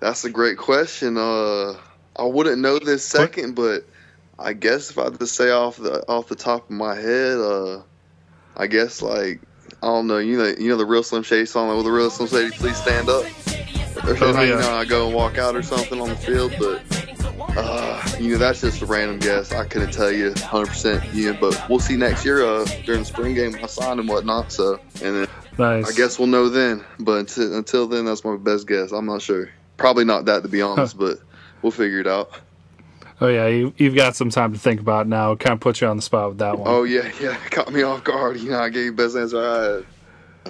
[0.00, 1.16] that's a great question.
[1.16, 1.78] Uh
[2.18, 3.84] I wouldn't know this second, but
[4.38, 7.38] I guess if I had to say off the off the top of my head,
[7.38, 7.82] uh,
[8.56, 9.40] I guess like
[9.82, 11.90] I don't know, you know, you know the real Slim Shady song, like, "Will the
[11.90, 13.24] real Slim Shady please stand up?"
[14.04, 14.42] Or oh, yeah.
[14.42, 16.82] you know, I go and walk out or something on the field, but
[17.56, 19.52] uh, you know, that's just a random guess.
[19.52, 23.00] I couldn't tell you 100, percent you know, but we'll see next year uh, during
[23.00, 24.52] the spring game I sign and whatnot.
[24.52, 25.88] So, and then nice.
[25.88, 26.84] I guess we'll know then.
[26.98, 28.92] But until, until then, that's my best guess.
[28.92, 29.50] I'm not sure.
[29.76, 31.18] Probably not that to be honest, but
[31.62, 32.30] we'll figure it out.
[33.20, 35.34] Oh yeah, you, have got some time to think about now.
[35.34, 36.68] Kind of put you on the spot with that one.
[36.68, 38.38] Oh yeah, yeah, caught me off guard.
[38.38, 39.86] You know, I gave you best answer I had.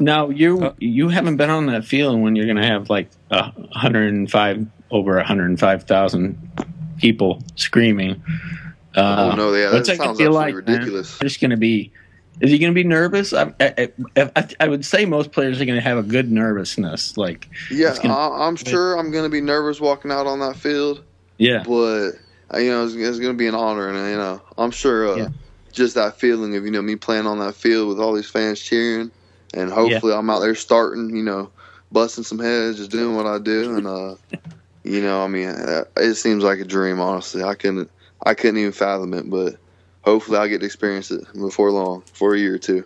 [0.00, 3.10] Now you uh, you haven't been on that field when you're going to have like
[3.30, 6.50] uh, 105 over 105,000
[6.98, 8.22] people screaming.
[8.94, 11.20] Uh, oh no, yeah, that sounds absolutely like, ridiculous.
[11.20, 11.28] Man?
[11.28, 11.92] Just going to be.
[12.40, 13.32] Is he going to be nervous?
[13.32, 17.16] I, I, I, I, would say most players are going to have a good nervousness.
[17.16, 20.56] Like, yeah, gonna, I, am sure I'm going to be nervous walking out on that
[20.56, 21.02] field.
[21.38, 22.12] Yeah, but
[22.52, 25.08] uh, you know, it's, it's going to be an honor, and you know, I'm sure
[25.08, 25.28] uh, yeah.
[25.72, 28.60] just that feeling of you know me playing on that field with all these fans
[28.60, 29.10] cheering,
[29.54, 30.18] and hopefully yeah.
[30.18, 31.50] I'm out there starting, you know,
[31.92, 34.14] busting some heads, just doing what I do, and uh,
[34.84, 37.00] you know, I mean, uh, it seems like a dream.
[37.00, 37.90] Honestly, I couldn't,
[38.24, 39.56] I couldn't even fathom it, but
[40.08, 42.84] hopefully I'll get to experience it before long, for a year or two.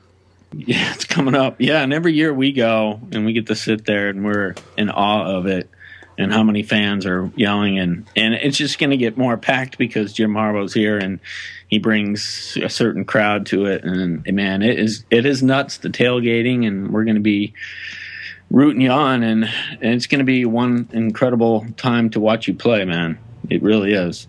[0.55, 1.57] Yeah, it's coming up.
[1.61, 4.91] Yeah, and every year we go and we get to sit there and we're in
[4.91, 5.71] awe of it
[6.19, 9.79] and how many fans are yelling and and it's just going to get more packed
[9.79, 11.21] because Jim Harbaugh's here and
[11.69, 15.89] he brings a certain crowd to it and man it is it is nuts the
[15.89, 17.55] tailgating and we're going to be
[18.51, 22.55] rooting you on and, and it's going to be one incredible time to watch you
[22.55, 23.19] play man
[23.49, 24.29] it really is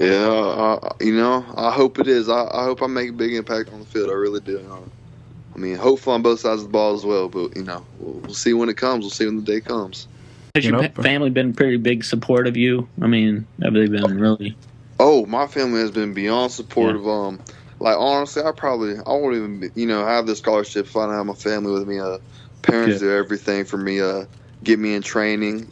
[0.00, 3.34] yeah uh, you know I hope it is I, I hope I make a big
[3.34, 4.60] impact on the field I really do
[5.54, 8.14] I mean hopefully on both sides of the ball as well but you know we'll,
[8.20, 10.06] we'll see when it comes we'll see when the day comes
[10.54, 10.88] has your know?
[11.02, 12.88] family been pretty big support of you?
[13.00, 14.56] I mean, have they been really?
[14.98, 17.04] Oh, my family has been beyond supportive.
[17.04, 17.12] Yeah.
[17.12, 17.40] Um,
[17.78, 21.06] like honestly, I probably I won't even be, you know have the scholarship if I
[21.06, 22.00] don't have my family with me.
[22.00, 22.18] Uh,
[22.62, 23.06] parents Good.
[23.06, 24.00] do everything for me.
[24.00, 24.24] Uh,
[24.64, 25.70] get me in training.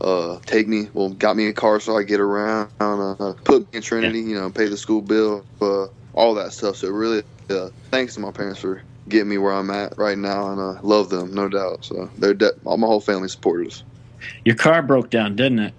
[0.00, 2.70] Uh, take me, well, got me a car so I get around.
[2.80, 4.26] Uh, put me in Trinity, yeah.
[4.26, 6.76] you know, pay the school bill, uh, all that stuff.
[6.76, 10.52] So really, uh, thanks to my parents for getting me where I'm at right now,
[10.52, 11.84] and I love them, no doubt.
[11.84, 13.82] So they're de- my whole family supporters.
[14.44, 15.74] Your car broke down, didn't it?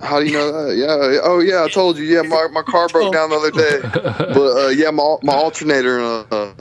[0.00, 0.76] How do you know that?
[0.76, 1.20] Yeah.
[1.22, 1.64] Oh, yeah.
[1.64, 2.04] I told you.
[2.04, 3.80] Yeah, my, my car broke down the other day.
[4.34, 6.52] But uh, yeah, my my alternator, uh,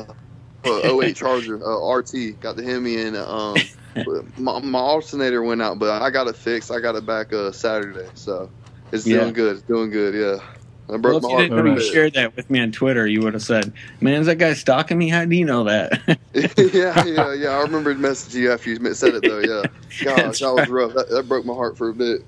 [0.66, 3.16] uh, 08 Charger uh, RT, got the Hemi in.
[3.16, 3.56] Um,
[4.38, 6.72] my, my alternator went out, but I got it fixed.
[6.72, 8.50] I got it back uh, Saturday, so
[8.92, 9.20] it's yeah.
[9.20, 9.58] doing good.
[9.58, 10.14] It's doing good.
[10.14, 10.46] Yeah.
[10.92, 13.44] I broke well, if you didn't share that with me on Twitter, you would have
[13.44, 15.08] said, "Man, is that guy stalking me?
[15.08, 16.02] How do you know that?"
[16.34, 17.50] yeah, yeah, yeah.
[17.50, 19.40] I remember messaging you after you said it, though.
[19.40, 19.64] Yeah,
[20.04, 20.94] gosh, that was rough.
[20.96, 22.26] That, that broke my heart for a bit.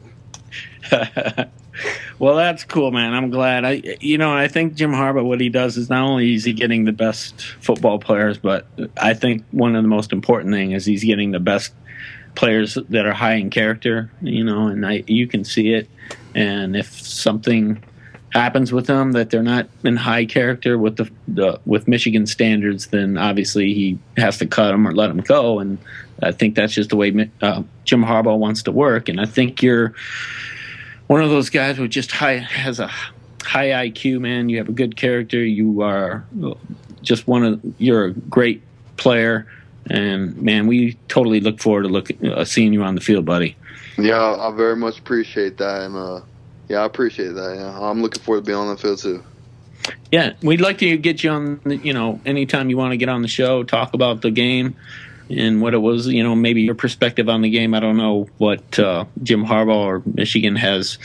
[2.20, 3.14] well, that's cool, man.
[3.14, 3.66] I'm glad.
[3.66, 6.54] I, you know, I think Jim Harbaugh, what he does is not only is he
[6.54, 8.68] getting the best football players, but
[8.98, 11.74] I think one of the most important thing is he's getting the best
[12.36, 14.12] players that are high in character.
[14.22, 15.90] You know, and I, you can see it.
[16.36, 17.82] And if something
[18.34, 22.88] happens with them that they're not in high character with the, the, with Michigan standards,
[22.88, 25.60] then obviously he has to cut them or let them go.
[25.60, 25.78] And
[26.22, 29.08] I think that's just the way uh, Jim Harbaugh wants to work.
[29.08, 29.94] And I think you're
[31.14, 32.88] one of those guys who just high has a
[33.44, 34.50] high IQ, man.
[34.50, 35.46] You have a good character.
[35.46, 36.26] You are
[37.04, 38.64] just one of you're a great
[38.98, 39.46] player,
[39.92, 43.56] and man, we totally look forward to look uh, seeing you on the field, buddy.
[43.96, 46.22] Yeah, I very much appreciate that, and uh,
[46.68, 47.58] yeah, I appreciate that.
[47.58, 49.24] Yeah, I'm looking forward to being on the field too.
[50.12, 51.62] Yeah, we'd like to get you on.
[51.84, 54.76] You know, anytime you want to get on the show, talk about the game
[55.30, 56.08] and what it was.
[56.08, 57.74] You know, maybe your perspective on the game.
[57.74, 60.98] I don't know what uh, Jim Harbaugh or Michigan has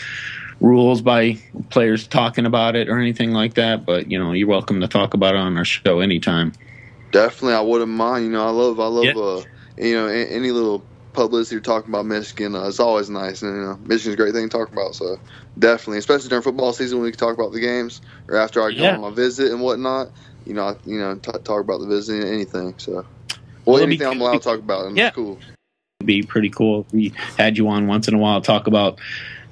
[0.61, 1.39] rules by
[1.71, 3.87] players talking about it or anything like that.
[3.87, 6.53] But you know, you're welcome to talk about it on our show anytime.
[7.11, 8.27] Definitely, I wouldn't mind.
[8.27, 9.45] You know, I love, I love, uh,
[9.79, 10.83] you know, any little
[11.19, 12.55] publicity you're talking about Michigan.
[12.55, 14.95] Uh, it's always nice, and you know, Michigan's a great thing to talk about.
[14.95, 15.19] So
[15.59, 18.73] definitely, especially during football season when we can talk about the games, or after I
[18.73, 18.95] go yeah.
[18.95, 20.11] on my visit and whatnot.
[20.45, 22.75] You know, I, you know, t- talk about the visit, and anything.
[22.79, 23.05] So,
[23.75, 25.11] well, anything be, I'm allowed to talk about, and yeah.
[25.11, 25.39] cool.
[26.01, 28.99] It'd be pretty cool if we had you on once in a while talk about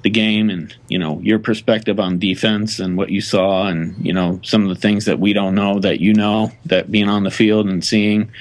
[0.03, 4.13] the game and you know your perspective on defense and what you saw and you
[4.13, 7.23] know some of the things that we don't know that you know that being on
[7.23, 8.31] the field and seeing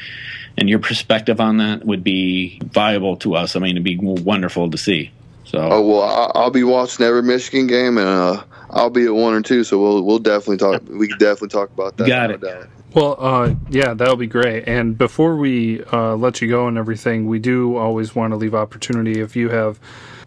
[0.57, 3.57] and your perspective on that would be viable to us.
[3.57, 5.11] I mean, it'd be wonderful to see.
[5.45, 5.59] So.
[5.59, 9.43] Oh well, I'll be watching every Michigan game, and uh, I'll be at one or
[9.43, 9.63] two.
[9.63, 10.83] So we'll we'll definitely talk.
[10.89, 12.09] We can definitely talk about that.
[12.09, 12.69] Got it.
[12.97, 14.67] Well, uh, yeah, that'll be great.
[14.67, 18.55] And before we uh, let you go and everything, we do always want to leave
[18.55, 19.79] opportunity if you have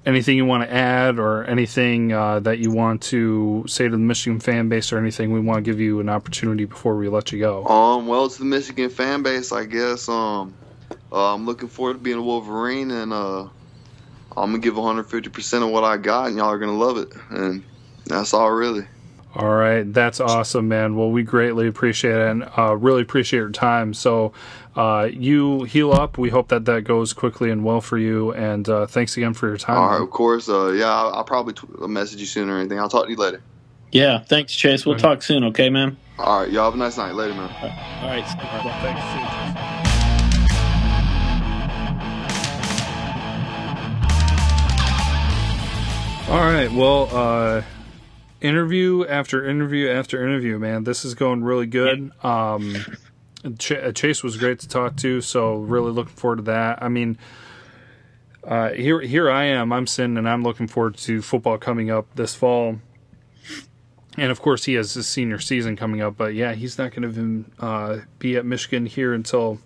[0.05, 3.97] anything you want to add or anything uh, that you want to say to the
[3.97, 7.32] Michigan fan base or anything, we want to give you an opportunity before we let
[7.32, 7.65] you go.
[7.65, 10.07] Um, well, to the Michigan fan base, I guess.
[10.07, 10.53] Um,
[11.11, 13.45] uh, I'm looking forward to being a Wolverine, and uh,
[14.38, 17.09] I'm gonna give 150 percent of what I got, and y'all are gonna love it,
[17.32, 17.63] and
[18.05, 18.86] that's all really.
[19.36, 20.95] All right, that's awesome, man.
[20.95, 23.93] Well, we greatly appreciate it and uh, really appreciate your time.
[23.93, 24.34] So,
[24.75, 26.17] uh, you heal up.
[26.17, 28.32] We hope that that goes quickly and well for you.
[28.34, 29.77] And uh, thanks again for your time.
[29.77, 30.49] All right, of course.
[30.49, 32.80] Uh, yeah, I'll, I'll probably t- message you soon or anything.
[32.80, 33.41] I'll talk to you later.
[33.91, 34.86] Yeah, thanks, Chase.
[34.86, 35.97] We'll talk soon, okay, man?
[36.17, 37.13] All right, y'all have a nice night.
[37.13, 37.49] Later, man.
[37.49, 38.25] All right, All right.
[38.82, 39.80] thanks.
[46.30, 47.63] All right, well, uh,
[48.41, 50.83] interview after interview after interview, man.
[50.83, 52.11] This is going really good.
[52.23, 52.75] Um,
[53.57, 56.81] Ch- uh, Chase was great to talk to, so really looking forward to that.
[56.83, 57.17] I mean,
[58.43, 59.71] uh, here here I am.
[59.71, 62.79] I'm sitting and I'm looking forward to football coming up this fall.
[64.17, 66.17] And of course, he has his senior season coming up.
[66.17, 69.59] But yeah, he's not going to uh, be at Michigan here until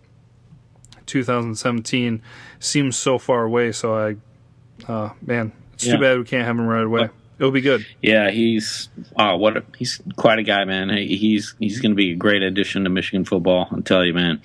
[1.07, 2.21] 2017.
[2.59, 3.71] Seems so far away.
[3.71, 5.95] So I, uh, man, it's yeah.
[5.95, 7.09] too bad we can't have him right away.
[7.39, 7.86] It'll be good.
[8.01, 10.89] Yeah, he's oh, what a, he's quite a guy, man.
[10.89, 13.67] He's he's going to be a great addition to Michigan football.
[13.71, 14.41] I'll tell you, man.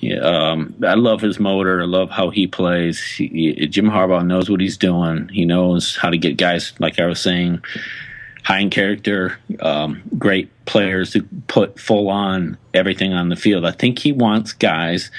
[0.00, 1.82] Yeah, um, I love his motor.
[1.82, 3.02] I love how he plays.
[3.02, 5.28] He, Jim Harbaugh knows what he's doing.
[5.28, 7.62] He knows how to get guys, like I was saying,
[8.44, 13.64] high in character, um, great players who put full on everything on the field.
[13.64, 15.10] I think he wants guys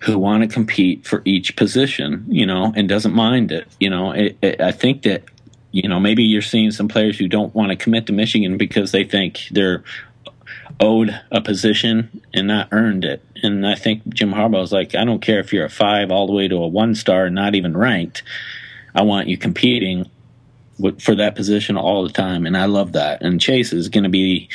[0.00, 3.66] who want to compete for each position, you know, and doesn't mind it.
[3.80, 5.24] You know, it, it, I think that
[5.70, 8.92] you know, maybe you're seeing some players who don't want to commit to Michigan because
[8.92, 9.84] they think they're
[10.80, 13.24] owed a position and not earned it.
[13.42, 16.26] And I think Jim Harbaugh is like, I don't care if you're a five all
[16.26, 18.22] the way to a one star, not even ranked.
[18.94, 20.10] I want you competing
[20.78, 23.22] with, for that position all the time, and I love that.
[23.22, 24.48] And Chase is going to be.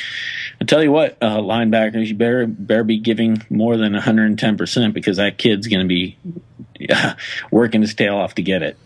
[0.60, 4.94] I tell you what, uh, linebackers, you better better be giving more than 110 percent
[4.94, 6.16] because that kid's going to be
[7.50, 8.78] working his tail off to get it.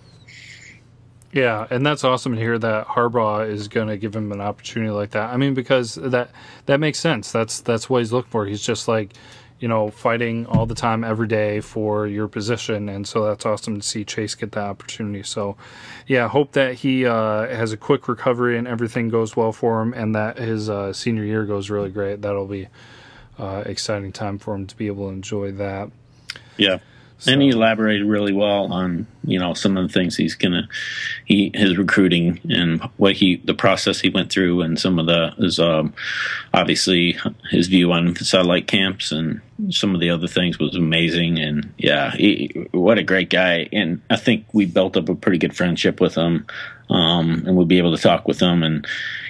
[1.32, 4.90] Yeah, and that's awesome to hear that Harbaugh is going to give him an opportunity
[4.90, 5.30] like that.
[5.30, 6.30] I mean, because that
[6.66, 7.30] that makes sense.
[7.32, 8.46] That's that's what he's looking for.
[8.46, 9.12] He's just like,
[9.60, 13.78] you know, fighting all the time, every day for your position, and so that's awesome
[13.78, 15.22] to see Chase get that opportunity.
[15.22, 15.56] So,
[16.06, 19.92] yeah, hope that he uh, has a quick recovery and everything goes well for him,
[19.92, 22.22] and that his uh, senior year goes really great.
[22.22, 22.68] That'll be
[23.38, 25.90] uh, exciting time for him to be able to enjoy that.
[26.56, 26.78] Yeah.
[27.20, 27.32] So.
[27.32, 30.68] And he elaborated really well on you know some of the things he's gonna
[31.24, 35.34] he his recruiting and what he the process he went through and some of the
[35.36, 35.92] his um,
[36.54, 37.18] obviously
[37.50, 39.40] his view on satellite camps and
[39.70, 44.00] some of the other things was amazing and yeah he, what a great guy and
[44.08, 46.46] I think we built up a pretty good friendship with him
[46.88, 48.86] um, and we'll be able to talk with him and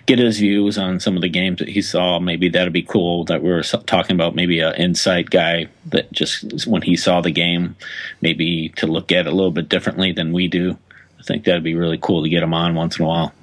[0.09, 2.19] get his views on some of the games that he saw.
[2.19, 6.67] Maybe that'd be cool that we are talking about maybe an insight guy that just
[6.67, 7.77] when he saw the game,
[8.23, 10.79] maybe to look at it a little bit differently than we do.
[11.21, 13.35] I think that'd be really cool to get him on once in a while.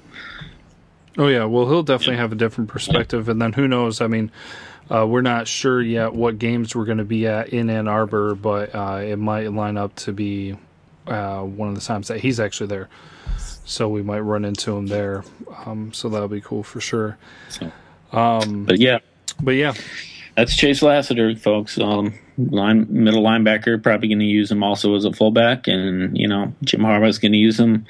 [1.16, 4.00] Oh yeah, well he'll definitely have a different perspective, and then who knows?
[4.00, 4.32] I mean,
[4.90, 8.34] uh, we're not sure yet what games we're going to be at in Ann Arbor,
[8.34, 10.56] but uh, it might line up to be
[11.06, 12.88] uh, one of the times that he's actually there.
[13.66, 15.24] So we might run into him there.
[15.66, 17.18] Um, so that'll be cool for sure.
[17.50, 17.70] So,
[18.12, 19.00] um, but yeah,
[19.42, 19.74] but yeah,
[20.36, 21.78] that's Chase Lassiter, folks.
[21.78, 26.28] Um, line middle linebacker, probably going to use him also as a fullback, and you
[26.28, 27.84] know Jim Harbaugh's going to use him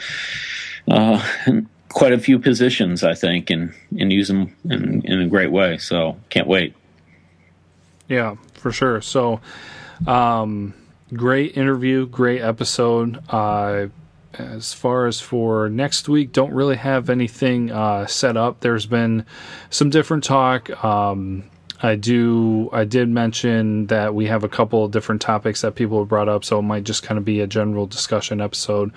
[0.89, 5.27] uh, in quite a few positions, I think, and and use him in, in a
[5.27, 5.79] great way.
[5.79, 6.74] So can't wait.
[8.09, 9.03] Yeah, for sure.
[9.03, 9.41] So,
[10.07, 10.74] um,
[11.12, 13.22] great interview, great episode.
[13.29, 13.89] Uh,
[14.39, 18.61] as far as for next week, don't really have anything uh, set up.
[18.61, 19.24] There's been
[19.70, 20.84] some different talk.
[20.84, 21.45] Um,
[21.82, 22.70] I do.
[22.72, 26.28] I did mention that we have a couple of different topics that people have brought
[26.28, 28.93] up, so it might just kind of be a general discussion episode.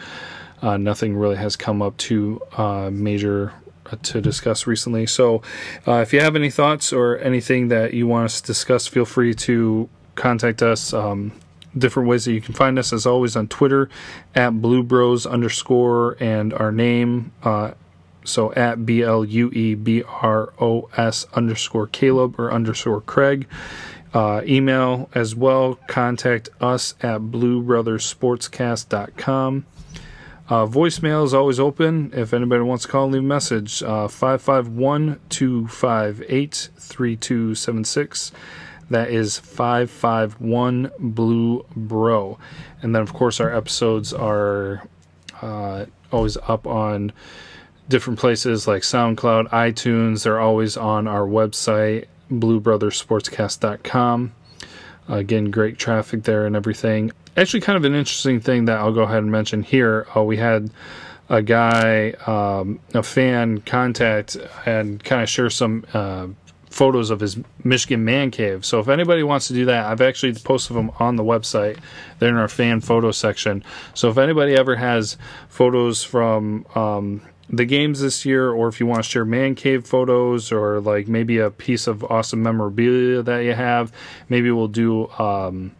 [0.62, 3.54] Uh, nothing really has come up to uh, major
[3.86, 5.06] uh, to discuss recently.
[5.06, 5.42] So,
[5.88, 9.06] uh, if you have any thoughts or anything that you want us to discuss, feel
[9.06, 10.94] free to contact us.
[10.94, 11.34] Um,
[11.78, 13.90] different ways that you can find us, as always, on Twitter
[14.36, 17.72] at Blue Bros underscore and our name uh,
[18.24, 23.48] so at B L U E B R O S underscore Caleb or underscore Craig.
[24.14, 25.76] Uh, email as well.
[25.88, 29.66] Contact us at bluebrothersportscast.com.
[30.50, 32.12] Uh, voicemail is always open.
[32.14, 38.32] If anybody wants to call and leave a message, uh, 551 258 3276.
[38.90, 42.40] That is 551 Blue Bro.
[42.82, 44.88] And then, of course, our episodes are
[45.42, 47.12] uh, always up on
[47.88, 50.24] different places like SoundCloud, iTunes.
[50.24, 54.34] They're always on our website, bluebrothersportscast.com.
[55.08, 57.12] Again, great traffic there and everything.
[57.36, 60.06] Actually, kind of an interesting thing that I'll go ahead and mention here.
[60.16, 60.70] Uh, we had
[61.30, 66.28] a guy, um, a fan, contact and kind of share some uh,
[66.80, 68.64] photos of his Michigan man cave.
[68.64, 71.78] So if anybody wants to do that, I've actually posted them on the website.
[72.20, 73.66] They're in our fan photo section.
[73.94, 75.18] So if anybody ever has
[75.50, 79.86] photos from um, the games this year, or if you want to share man cave
[79.86, 83.92] photos or like maybe a piece of awesome memorabilia that you have,
[84.30, 85.76] maybe we'll do um,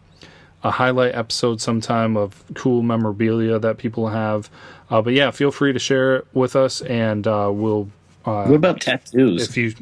[0.62, 4.50] a highlight episode sometime of cool memorabilia that people have.
[4.90, 7.88] Uh, but yeah, feel free to share it with us, and uh, we'll.
[8.26, 9.48] Uh, what about tattoos?
[9.48, 9.72] If you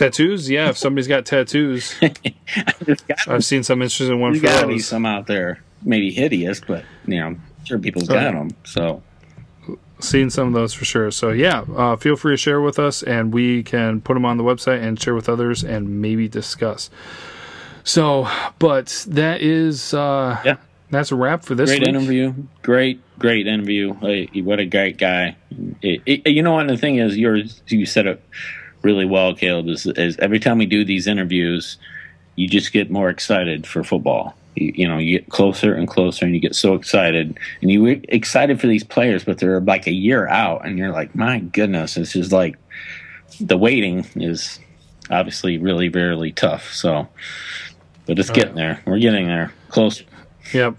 [0.00, 1.94] tattoos, yeah, if somebody's got tattoos,
[3.28, 4.40] I've seen some interesting ones.
[4.40, 8.08] There's got to be some out there, maybe hideous, but you know, I'm sure people's
[8.08, 8.50] got them.
[8.64, 9.02] So
[10.00, 11.10] seen some of those for sure.
[11.10, 14.38] So yeah, uh, feel free to share with us, and we can put them on
[14.38, 16.88] the website and share with others, and maybe discuss.
[17.84, 18.26] So,
[18.58, 20.56] but that is uh, yeah,
[20.90, 21.68] that's a wrap for this.
[21.68, 21.88] Great week.
[21.88, 23.92] interview, great, great interview.
[23.92, 25.36] What a great guy.
[25.82, 28.22] It, it, you know what the thing is, yours you said it
[28.82, 29.68] really well, Caleb.
[29.68, 31.76] Is, is every time we do these interviews,
[32.36, 34.34] you just get more excited for football.
[34.56, 37.38] You, you know you get closer and closer and you get so excited.
[37.60, 40.92] And you are excited for these players but they're like a year out and you're
[40.92, 42.56] like my goodness it's just like
[43.40, 44.58] the waiting is
[45.10, 46.72] obviously really really tough.
[46.72, 47.08] So
[48.06, 48.82] but it's getting there.
[48.86, 49.52] We're getting there.
[49.68, 50.02] Close.
[50.52, 50.72] Yeah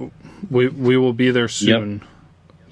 [0.49, 1.99] we we will be there soon.
[1.99, 2.07] yep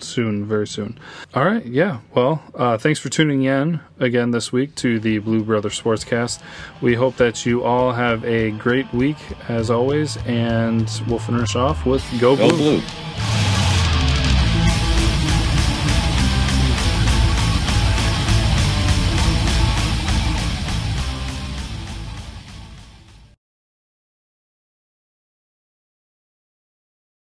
[0.02, 0.97] soon, very soon.
[1.34, 2.00] All right, yeah.
[2.14, 6.41] Well, uh, thanks for tuning in again this week to the Blue Brother Sportscast.
[6.82, 11.86] We hope that you all have a great week as always, and we'll finish off
[11.86, 12.80] with Go, Go Blue.
[12.80, 13.39] Blue.